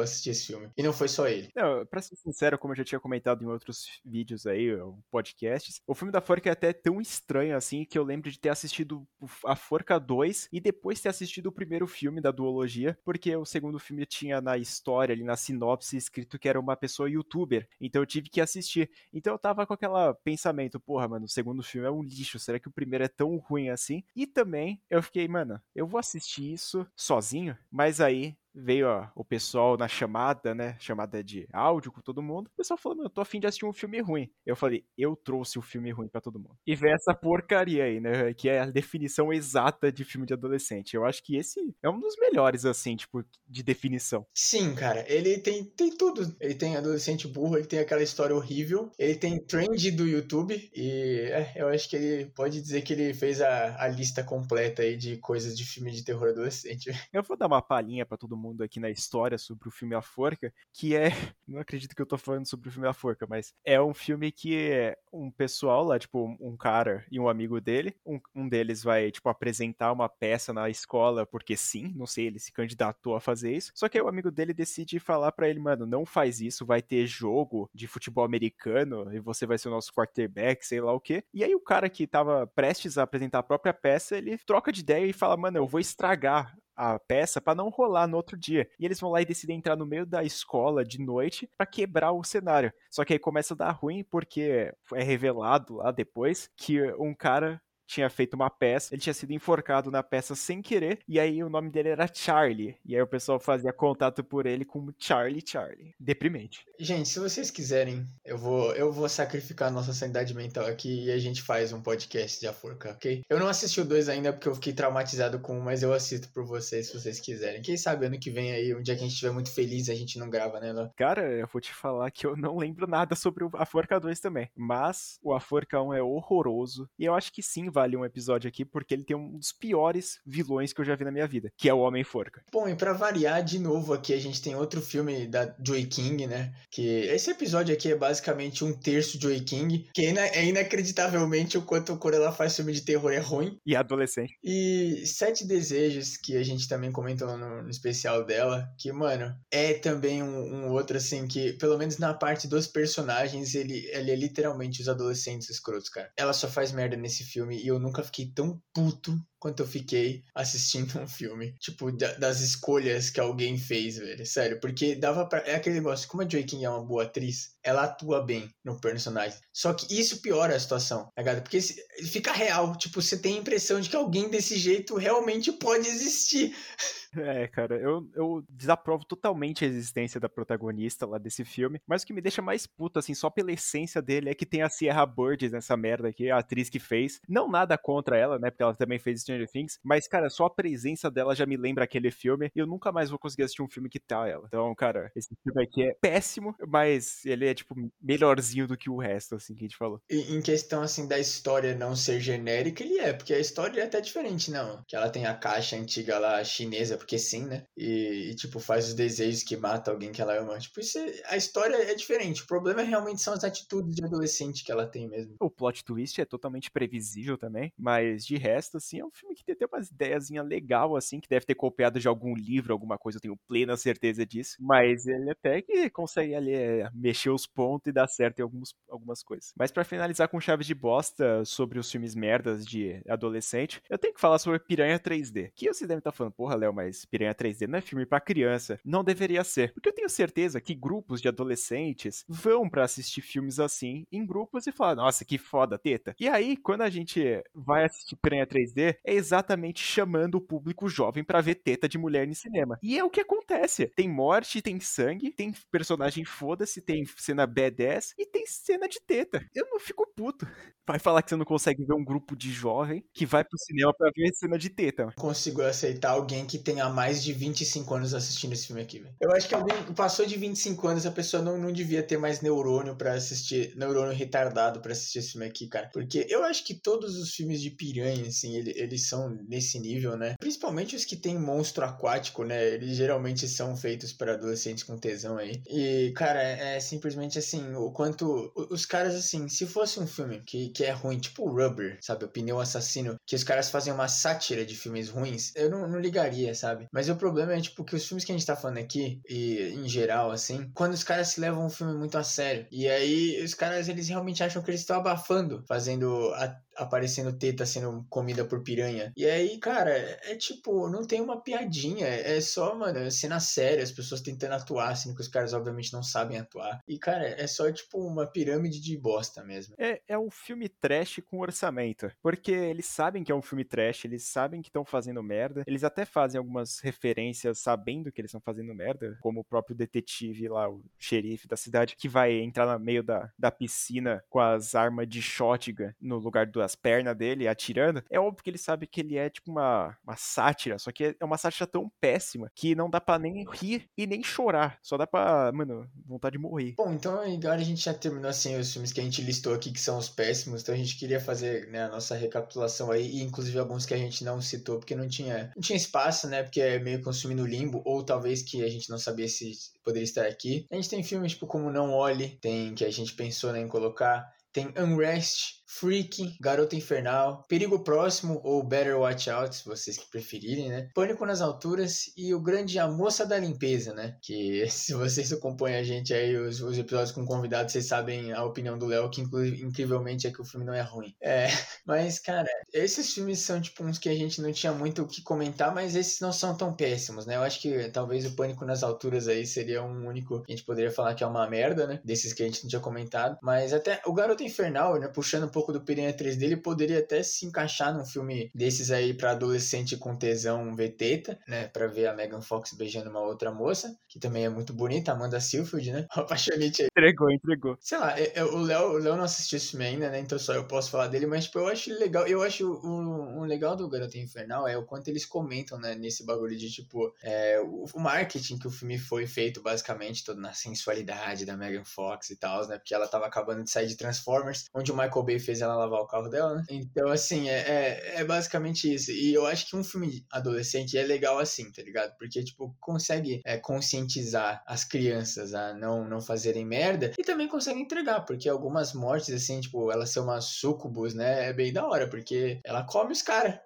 [0.00, 0.68] assistir esse filme.
[0.76, 1.50] E não foi só ele.
[1.54, 4.68] Não, pra ser sincero, como eu já tinha comentado em outros vídeos aí,
[5.10, 8.50] podcasts, o filme da Forca é até tão estranho assim que eu lembro de ter
[8.50, 9.06] assistido
[9.44, 13.78] A Forca 2 e depois ter assistido o primeiro filme da duologia, porque o segundo
[13.78, 17.68] filme tinha na história, ali na sinopse, escrito que era uma pessoa youtuber.
[17.80, 18.90] Então eu tive que assistir.
[19.12, 22.58] Então eu tava com aquele pensamento, porra, mano, o segundo filme é um lixo, será
[22.58, 24.04] que o primeiro é tão ruim assim?
[24.14, 29.24] E também eu fiquei, mano, eu vou assistir isso sozinho, mas aí veio ó, o
[29.24, 30.76] pessoal na chamada, né?
[30.80, 32.46] Chamada de áudio com todo mundo.
[32.46, 34.30] O pessoal falou, eu tô afim de assistir um filme ruim.
[34.44, 36.56] Eu falei, eu trouxe o filme ruim para todo mundo.
[36.66, 38.32] E veio essa porcaria aí, né?
[38.32, 40.94] Que é a definição exata de filme de adolescente.
[40.94, 44.26] Eu acho que esse é um dos melhores, assim, tipo, de definição.
[44.34, 45.04] Sim, cara.
[45.08, 46.34] Ele tem, tem tudo.
[46.40, 50.70] Ele tem adolescente burro, ele tem aquela história horrível, ele tem trend do YouTube.
[50.74, 54.82] E é, eu acho que ele pode dizer que ele fez a, a lista completa
[54.82, 56.90] aí de coisas de filme de terror adolescente.
[57.12, 59.94] Eu vou dar uma palhinha para todo mundo mundo aqui na história sobre o filme
[59.94, 61.08] A Forca, que é.
[61.46, 64.32] Não acredito que eu tô falando sobre o filme A Forca, mas é um filme
[64.32, 67.94] que um pessoal lá, tipo, um cara e um amigo dele.
[68.04, 72.38] Um, um deles vai, tipo, apresentar uma peça na escola, porque sim, não sei, ele
[72.38, 73.72] se candidatou a fazer isso.
[73.74, 76.82] Só que aí o amigo dele decide falar para ele, mano, não faz isso, vai
[76.82, 81.00] ter jogo de futebol americano e você vai ser o nosso quarterback, sei lá o
[81.00, 81.24] quê.
[81.32, 84.80] E aí o cara que tava prestes a apresentar a própria peça, ele troca de
[84.80, 88.68] ideia e fala, mano, eu vou estragar a peça para não rolar no outro dia.
[88.78, 92.12] E eles vão lá e decidem entrar no meio da escola de noite para quebrar
[92.12, 92.72] o cenário.
[92.90, 97.60] Só que aí começa a dar ruim porque é revelado lá depois que um cara
[97.86, 101.48] tinha feito uma peça, ele tinha sido enforcado na peça sem querer, e aí o
[101.48, 102.76] nome dele era Charlie.
[102.84, 105.94] E aí o pessoal fazia contato por ele como Charlie Charlie.
[105.98, 106.64] Deprimente.
[106.78, 111.10] Gente, se vocês quiserem, eu vou eu vou sacrificar a nossa sanidade mental aqui e
[111.10, 113.22] a gente faz um podcast de Aforca, ok?
[113.28, 116.28] Eu não assisti o dois ainda porque eu fiquei traumatizado com um, mas eu assisto
[116.32, 117.62] por vocês se vocês quiserem.
[117.62, 119.94] Quem sabe ano que vem aí, um dia que a gente estiver muito feliz, a
[119.94, 120.88] gente não grava, né, Ló?
[120.96, 124.50] Cara, eu vou te falar que eu não lembro nada sobre o Aforca 2 também.
[124.54, 126.88] Mas o Aforca 1 é horroroso.
[126.98, 130.18] E eu acho que sim, vale um episódio aqui, porque ele tem um dos piores
[130.24, 132.42] vilões que eu já vi na minha vida, que é o Homem-Forca.
[132.50, 136.26] Bom, e para variar de novo aqui, a gente tem outro filme da Joy King,
[136.26, 136.54] né?
[136.70, 141.98] Que esse episódio aqui é basicamente um terço Joy King, que é inacreditavelmente o quanto
[141.98, 143.58] quando ela faz filme de terror é ruim.
[143.66, 144.38] E adolescente.
[144.42, 149.74] E Sete Desejos, que a gente também comentou no, no especial dela, que, mano, é
[149.74, 154.16] também um, um, outro, assim, que, pelo menos na parte dos personagens, ele, ele é
[154.16, 156.10] literalmente os adolescentes escrotos, cara.
[156.16, 160.22] Ela só faz merda nesse filme e eu nunca fiquei tão puto quanto eu fiquei
[160.34, 161.54] assistindo um filme.
[161.58, 164.24] Tipo, da, das escolhas que alguém fez, velho.
[164.24, 165.40] Sério, porque dava pra.
[165.40, 168.80] É aquele negócio, como a Joy King é uma boa atriz, ela atua bem no
[168.80, 169.38] personagem.
[169.52, 171.42] Só que isso piora a situação, tá ligado?
[171.42, 172.76] Porque fica real.
[172.76, 176.54] Tipo, você tem a impressão de que alguém desse jeito realmente pode existir.
[177.16, 182.06] É, cara, eu, eu desaprovo totalmente a existência da protagonista lá desse filme, mas o
[182.06, 185.04] que me deixa mais puto, assim, só pela essência dele, é que tem a Sierra
[185.06, 187.20] Burgess nessa merda aqui, a atriz que fez.
[187.28, 190.50] Não nada contra ela, né, porque ela também fez Stranger Things, mas, cara, só a
[190.50, 193.68] presença dela já me lembra aquele filme, e eu nunca mais vou conseguir assistir um
[193.68, 194.44] filme que tá ela.
[194.46, 198.98] Então, cara, esse filme aqui é péssimo, mas ele é, tipo, melhorzinho do que o
[198.98, 200.00] resto, assim, que a gente falou.
[200.10, 203.84] E, em questão, assim, da história não ser genérica, ele é, porque a história é
[203.84, 204.82] até diferente, não.
[204.86, 207.64] Que ela tem a caixa antiga lá chinesa, porque sim, né?
[207.76, 210.58] E, e, tipo, faz os desejos que mata alguém que ela ama.
[210.58, 212.42] Tipo, isso é, a história é diferente.
[212.42, 215.36] O problema realmente são as atitudes de adolescente que ela tem mesmo.
[215.40, 219.44] O plot twist é totalmente previsível também, mas de resto, assim, é um filme que
[219.44, 223.18] tem até umas ideiazinha legal, assim, que deve ter copiado de algum livro, alguma coisa,
[223.18, 224.56] eu tenho plena certeza disso.
[224.58, 228.74] Mas ele até que consegue ali é, mexer os pontos e dar certo em alguns,
[228.90, 229.52] algumas coisas.
[229.56, 234.14] Mas para finalizar com chave de bosta sobre os filmes merdas de adolescente, eu tenho
[234.14, 235.52] que falar sobre Piranha 3D.
[235.54, 238.20] Que você deve estar tá falando, porra, Léo, mas Piranha 3D não é filme para
[238.20, 238.78] criança.
[238.84, 239.72] Não deveria ser.
[239.72, 244.66] Porque eu tenho certeza que grupos de adolescentes vão para assistir filmes assim em grupos
[244.66, 246.14] e falar, nossa, que foda, teta.
[246.18, 251.24] E aí, quando a gente vai assistir Piranha 3D, é exatamente chamando o público jovem
[251.24, 252.78] para ver teta de mulher no cinema.
[252.82, 253.86] E é o que acontece.
[253.88, 259.44] Tem morte, tem sangue, tem personagem foda-se, tem cena B10 e tem cena de teta.
[259.54, 260.46] Eu não fico puto.
[260.86, 263.92] Vai falar que você não consegue ver um grupo de jovem que vai pro cinema
[263.92, 265.12] pra ver cena de teta.
[265.16, 269.14] Consigo aceitar alguém que tenha mais de 25 anos assistindo esse filme aqui, velho.
[269.18, 272.42] Eu acho que alguém passou de 25 anos, a pessoa não, não devia ter mais
[272.42, 275.88] neurônio para assistir, neurônio retardado para assistir esse filme aqui, cara.
[275.92, 280.16] Porque eu acho que todos os filmes de piranha, assim, eles, eles são nesse nível,
[280.16, 280.34] né?
[280.38, 282.62] Principalmente os que tem monstro aquático, né?
[282.74, 285.62] Eles geralmente são feitos para adolescentes com tesão aí.
[285.66, 288.52] E, cara, é, é simplesmente assim, o quanto.
[288.70, 292.24] Os caras, assim, se fosse um filme que que é ruim, tipo Rubber, sabe?
[292.24, 295.98] O Pneu Assassino, que os caras fazem uma sátira de filmes ruins, eu não, não
[295.98, 296.65] ligaria, sabe?
[296.92, 299.74] Mas o problema é, tipo, que os filmes que a gente tá falando aqui, e
[299.74, 303.42] em geral, assim, quando os caras se levam um filme muito a sério, e aí
[303.44, 308.44] os caras, eles realmente acham que eles estão abafando, fazendo a aparecendo teta sendo comida
[308.44, 309.12] por piranha.
[309.16, 313.92] E aí, cara, é tipo, não tem uma piadinha, é só, mano, cena séria, as
[313.92, 316.80] pessoas tentando atuar, sendo que os caras obviamente não sabem atuar.
[316.86, 319.74] E, cara, é só tipo uma pirâmide de bosta mesmo.
[319.78, 324.04] É, é um filme trash com orçamento, porque eles sabem que é um filme trash,
[324.04, 328.40] eles sabem que estão fazendo merda, eles até fazem algumas referências sabendo que eles estão
[328.40, 332.84] fazendo merda, como o próprio detetive lá, o xerife da cidade, que vai entrar no
[332.84, 337.48] meio da, da piscina com as armas de shotgun no lugar do as pernas dele
[337.48, 341.16] atirando, é óbvio que ele sabe que ele é tipo uma, uma sátira, só que
[341.18, 344.78] é uma sátira tão péssima que não dá pra nem rir e nem chorar.
[344.82, 346.74] Só dá pra, mano, vontade de morrer.
[346.76, 349.72] Bom, então agora a gente já terminou assim os filmes que a gente listou aqui
[349.72, 353.22] que são os péssimos, então a gente queria fazer né, a nossa recapitulação aí, e
[353.22, 356.42] inclusive alguns que a gente não citou porque não tinha, não tinha espaço, né?
[356.42, 359.52] Porque é meio consumindo limbo, ou talvez que a gente não sabia se
[359.84, 360.66] poderia estar aqui.
[360.70, 363.68] A gente tem filmes tipo como Não Olhe, tem que a gente pensou né, em
[363.68, 364.34] colocar.
[364.52, 370.68] Tem Unrest, Freak, Garota Infernal, Perigo Próximo ou Better Watch Out, se vocês que preferirem,
[370.68, 370.88] né?
[370.94, 374.16] Pânico nas Alturas e o grande A Moça da Limpeza, né?
[374.22, 378.44] Que se vocês acompanham a gente aí, os, os episódios com convidados, vocês sabem a
[378.44, 381.14] opinião do Léo, que incrivelmente é que o filme não é ruim.
[381.20, 381.48] É,
[381.84, 385.22] mas, cara, esses filmes são tipo uns que a gente não tinha muito o que
[385.22, 387.36] comentar, mas esses não são tão péssimos, né?
[387.36, 390.64] Eu acho que talvez o Pânico nas Alturas aí seria um único que a gente
[390.64, 392.00] poderia falar que é uma merda, né?
[392.04, 393.36] Desses que a gente não tinha comentado.
[393.42, 395.08] Mas até o Garota Infernal, né?
[395.08, 399.30] Puxando pouco do Piranha 3 dele poderia até se encaixar num filme desses aí para
[399.30, 401.68] adolescente com tesão veteta, né?
[401.68, 405.40] Pra ver a Megan Fox beijando uma outra moça, que também é muito bonita, Amanda
[405.40, 406.06] Seyfried, né?
[406.12, 406.88] Apaixonite aí.
[406.90, 407.78] Entregou, entregou.
[407.80, 410.20] Sei lá, é, é, o Léo, o Léo não assistiu esse filme ainda, né?
[410.20, 412.26] Então só eu posso falar dele, mas tipo, eu acho legal.
[412.26, 415.94] Eu acho o, o legal do Garoto Infernal é o quanto eles comentam, né?
[415.94, 420.38] Nesse bagulho de tipo, é, o, o marketing que o filme foi feito, basicamente, todo
[420.38, 422.76] na sensualidade da Megan Fox e tal, né?
[422.76, 426.00] Porque ela tava acabando de sair de Transformers, onde o Michael Bay fez ela lavar
[426.00, 426.64] o carro dela, né?
[426.68, 429.10] Então, assim, é, é, é, basicamente isso.
[429.10, 432.16] E eu acho que um filme adolescente é legal assim, tá ligado?
[432.18, 437.80] Porque, tipo, consegue é, conscientizar as crianças a não, não fazerem merda e também consegue
[437.80, 441.48] entregar, porque algumas mortes, assim, tipo, ela ser uma sucubus, né?
[441.48, 443.58] É bem da hora, porque ela come os caras.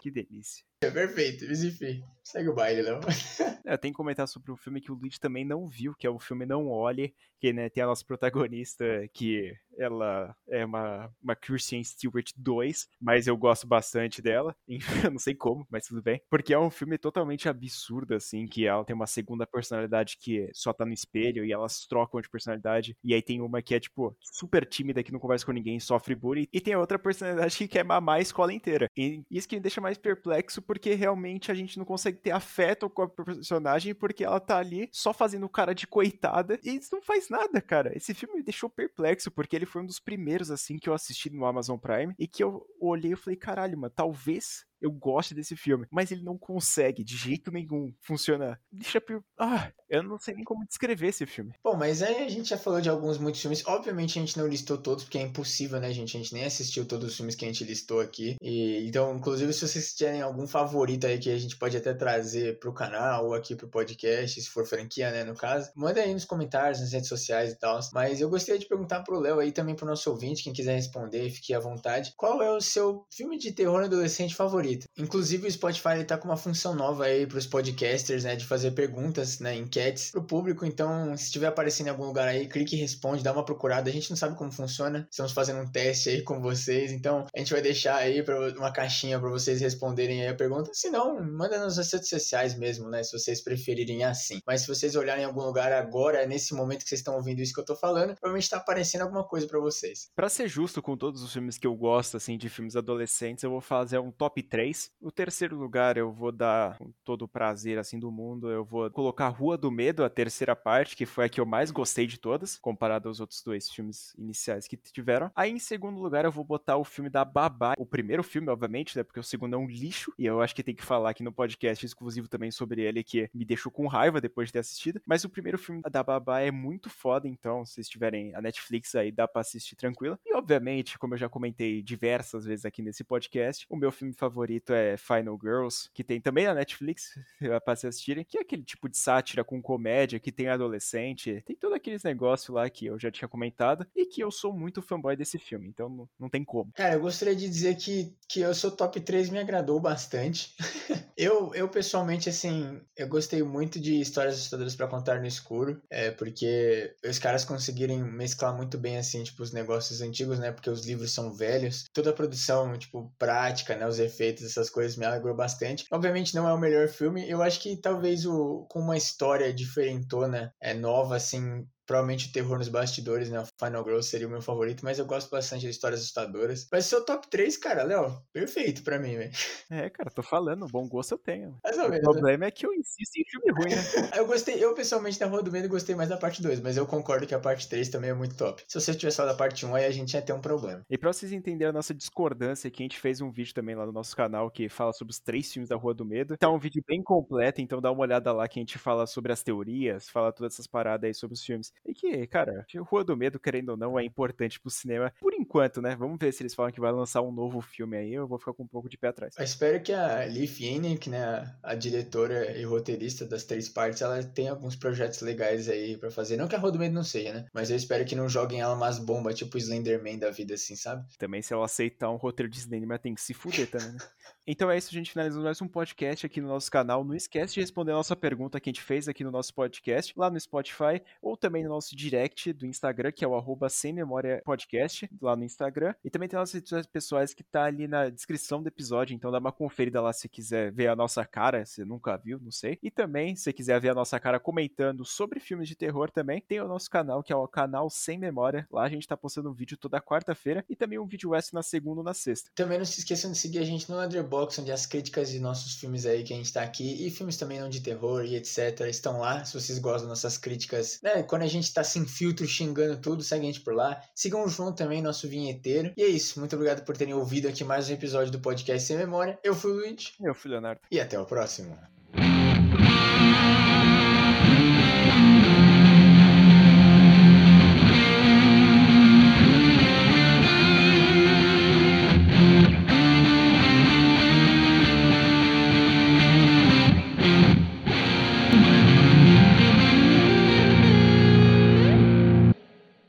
[0.00, 0.64] Que delícia.
[0.80, 2.04] É perfeito, mas enfim.
[2.28, 3.00] Segue o baile, não.
[3.64, 6.10] É, tenho que comentar sobre um filme que o Luigi também não viu, que é
[6.10, 11.36] o filme Não Olhe, que né, tem a nossa protagonista, que ela é uma, uma
[11.36, 14.56] Kirsten Stewart 2, mas eu gosto bastante dela.
[15.04, 16.20] Eu não sei como, mas tudo bem.
[16.30, 20.72] Porque é um filme totalmente absurdo, assim, que ela tem uma segunda personalidade que só
[20.72, 22.96] tá no espelho e elas trocam de personalidade.
[23.04, 26.14] E aí tem uma que é, tipo, super tímida, que não conversa com ninguém, sofre
[26.14, 26.48] bullying.
[26.52, 28.90] E tem outra personalidade que quer mamar a escola inteira.
[28.96, 32.90] E isso que me deixa mais perplexo, porque realmente a gente não consegue ter afeto
[32.90, 37.02] com a personagem, porque ela tá ali só fazendo cara de coitada e isso não
[37.02, 37.96] faz nada, cara.
[37.96, 41.30] Esse filme me deixou perplexo, porque ele foi um dos primeiros, assim, que eu assisti
[41.30, 45.56] no Amazon Prime e que eu olhei e falei, caralho, mano, talvez eu gosto desse
[45.56, 48.60] filme, mas ele não consegue de jeito nenhum funcionar.
[48.70, 49.22] Deixa eu...
[49.38, 51.52] Ah, eu não sei nem como descrever esse filme.
[51.64, 53.66] Bom, mas aí a gente já falou de alguns muitos filmes.
[53.66, 56.16] Obviamente a gente não listou todos, porque é impossível, né, gente?
[56.16, 58.36] A gente nem assistiu todos os filmes que a gente listou aqui.
[58.42, 62.58] E então, inclusive, se vocês tiverem algum favorito aí que a gente pode até trazer
[62.58, 66.24] pro canal ou aqui pro podcast, se for franquia, né, no caso, manda aí nos
[66.24, 67.78] comentários, nas redes sociais e tal.
[67.92, 71.30] Mas eu gostaria de perguntar pro Léo aí também pro nosso ouvinte, quem quiser responder,
[71.30, 72.12] fique à vontade.
[72.16, 74.67] Qual é o seu filme de terror adolescente favorito?
[74.96, 78.72] Inclusive, o Spotify ele tá com uma função nova aí pros podcasters, né, de fazer
[78.72, 80.64] perguntas, né, enquetes pro público.
[80.66, 83.88] Então, se estiver aparecendo em algum lugar aí, clique e responde, dá uma procurada.
[83.88, 85.06] A gente não sabe como funciona.
[85.10, 88.72] Estamos fazendo um teste aí com vocês, então a gente vai deixar aí para uma
[88.72, 90.70] caixinha para vocês responderem aí a pergunta.
[90.74, 94.40] Se não, manda nas redes sociais mesmo, né, se vocês preferirem assim.
[94.46, 97.52] Mas se vocês olharem em algum lugar agora, nesse momento que vocês estão ouvindo isso
[97.52, 100.08] que eu tô falando, provavelmente está aparecendo alguma coisa para vocês.
[100.14, 103.50] Para ser justo com todos os filmes que eu gosto assim de filmes adolescentes, eu
[103.50, 104.57] vou fazer um top 3.
[105.00, 108.90] O terceiro lugar eu vou dar com todo o prazer assim do mundo, eu vou
[108.90, 112.18] colocar Rua do Medo, a terceira parte, que foi a que eu mais gostei de
[112.18, 115.30] todas, comparado aos outros dois filmes iniciais que tiveram.
[115.36, 118.96] Aí em segundo lugar eu vou botar o filme da Babá, o primeiro filme, obviamente,
[118.96, 121.22] né, porque o segundo é um lixo, e eu acho que tem que falar aqui
[121.22, 125.00] no podcast exclusivo também sobre ele, que me deixou com raiva depois de ter assistido.
[125.06, 129.12] Mas o primeiro filme da Babá é muito foda, então se tiverem a Netflix aí,
[129.12, 130.18] dá pra assistir tranquilo.
[130.26, 134.47] E obviamente, como eu já comentei diversas vezes aqui nesse podcast, o meu filme favorito
[134.68, 137.18] é Final Girls, que tem também na Netflix,
[137.64, 141.56] pra vocês assistirem, que é aquele tipo de sátira com comédia que tem adolescente, tem
[141.56, 145.16] todos aqueles negócios lá que eu já tinha comentado e que eu sou muito fanboy
[145.16, 146.72] desse filme, então não, não tem como.
[146.74, 150.54] Cara, eu gostaria de dizer que, que eu sou top 3 me agradou bastante.
[151.16, 156.10] eu, eu pessoalmente, assim, eu gostei muito de histórias assustadoras para contar no escuro, é,
[156.10, 160.86] porque os caras conseguirem mesclar muito bem, assim, tipo, os negócios antigos, né, porque os
[160.86, 165.34] livros são velhos, toda a produção, tipo, prática, né, os efeitos, essas coisas me alegrou
[165.34, 165.84] bastante.
[165.90, 170.54] Obviamente não é o melhor filme, eu acho que talvez o, com uma história diferentona,
[170.60, 173.40] é nova, assim, Provavelmente o terror nos bastidores, né?
[173.40, 176.68] O Final Girl seria o meu favorito, mas eu gosto bastante de histórias assustadoras.
[176.70, 179.32] Mas seu top 3, cara, Léo, perfeito pra mim, velho.
[179.70, 181.58] É, cara, tô falando, bom gosto eu tenho.
[181.64, 182.04] Mais ou o menos.
[182.04, 183.80] problema é que eu insisto em filme ruim, né?
[184.18, 186.86] eu gostei, eu pessoalmente na Rua do Medo gostei mais da parte 2, mas eu
[186.86, 188.62] concordo que a parte 3 também é muito top.
[188.68, 190.84] Se você tivesse falado da parte 1, aí a gente ia ter um problema.
[190.90, 193.86] E pra vocês entenderem a nossa discordância aqui, a gente fez um vídeo também lá
[193.86, 196.36] no nosso canal que fala sobre os três filmes da Rua do Medo.
[196.36, 199.32] Tá um vídeo bem completo, então dá uma olhada lá que a gente fala sobre
[199.32, 201.72] as teorias, fala todas essas paradas aí sobre os filmes.
[201.86, 205.12] E que, cara, Rua do Medo, querendo ou não, é importante pro cinema.
[205.20, 205.96] Por enquanto, né?
[205.96, 208.12] Vamos ver se eles falam que vai lançar um novo filme aí.
[208.12, 209.34] Eu vou ficar com um pouco de pé atrás.
[209.38, 211.54] Eu espero que a Leaf Yannick, né?
[211.62, 216.36] A diretora e roteirista das três partes, ela tenha alguns projetos legais aí para fazer.
[216.36, 217.46] Não que a Rua do Medo não seja, né?
[217.52, 220.76] Mas eu espero que não joguem ela umas bombas, tipo o Slenderman da vida, assim,
[220.76, 221.04] sabe?
[221.18, 223.98] Também, se ela aceitar um roteiro de cinema, tem que se fuder também, né?
[224.50, 225.10] Então é isso, gente.
[225.10, 227.04] Finalizamos mais um podcast aqui no nosso canal.
[227.04, 230.14] Não esquece de responder a nossa pergunta que a gente fez aqui no nosso podcast,
[230.16, 233.92] lá no Spotify, ou também no nosso direct do Instagram, que é o arroba sem
[233.92, 235.94] memória podcast, lá no Instagram.
[236.02, 239.30] E também tem nossas redes sociais pessoais que tá ali na descrição do episódio, então
[239.30, 242.78] dá uma conferida lá se quiser ver a nossa cara, se nunca viu, não sei.
[242.82, 246.58] E também, se quiser ver a nossa cara comentando sobre filmes de terror também, tem
[246.58, 248.66] o nosso canal, que é o canal Sem Memória.
[248.72, 251.62] Lá a gente tá postando um vídeo toda quarta-feira e também um vídeo extra na
[251.62, 252.50] segunda ou na sexta.
[252.54, 255.40] Também não se esqueçam de seguir a gente no Letterboxd Box, onde as críticas de
[255.40, 258.36] nossos filmes aí que a gente tá aqui, e filmes também não de terror e
[258.36, 259.44] etc, estão lá.
[259.44, 261.24] Se vocês gostam das nossas críticas, né?
[261.24, 264.00] Quando a gente tá sem filtro, xingando tudo, segue a gente por lá.
[264.14, 265.92] Sigam o João também, nosso vinheteiro.
[265.96, 266.38] E é isso.
[266.38, 269.38] Muito obrigado por terem ouvido aqui mais um episódio do Podcast Sem Memória.
[269.42, 270.12] Eu fui o Luiz.
[270.20, 270.82] Eu fui o Leonardo.
[270.90, 271.97] E até o próximo.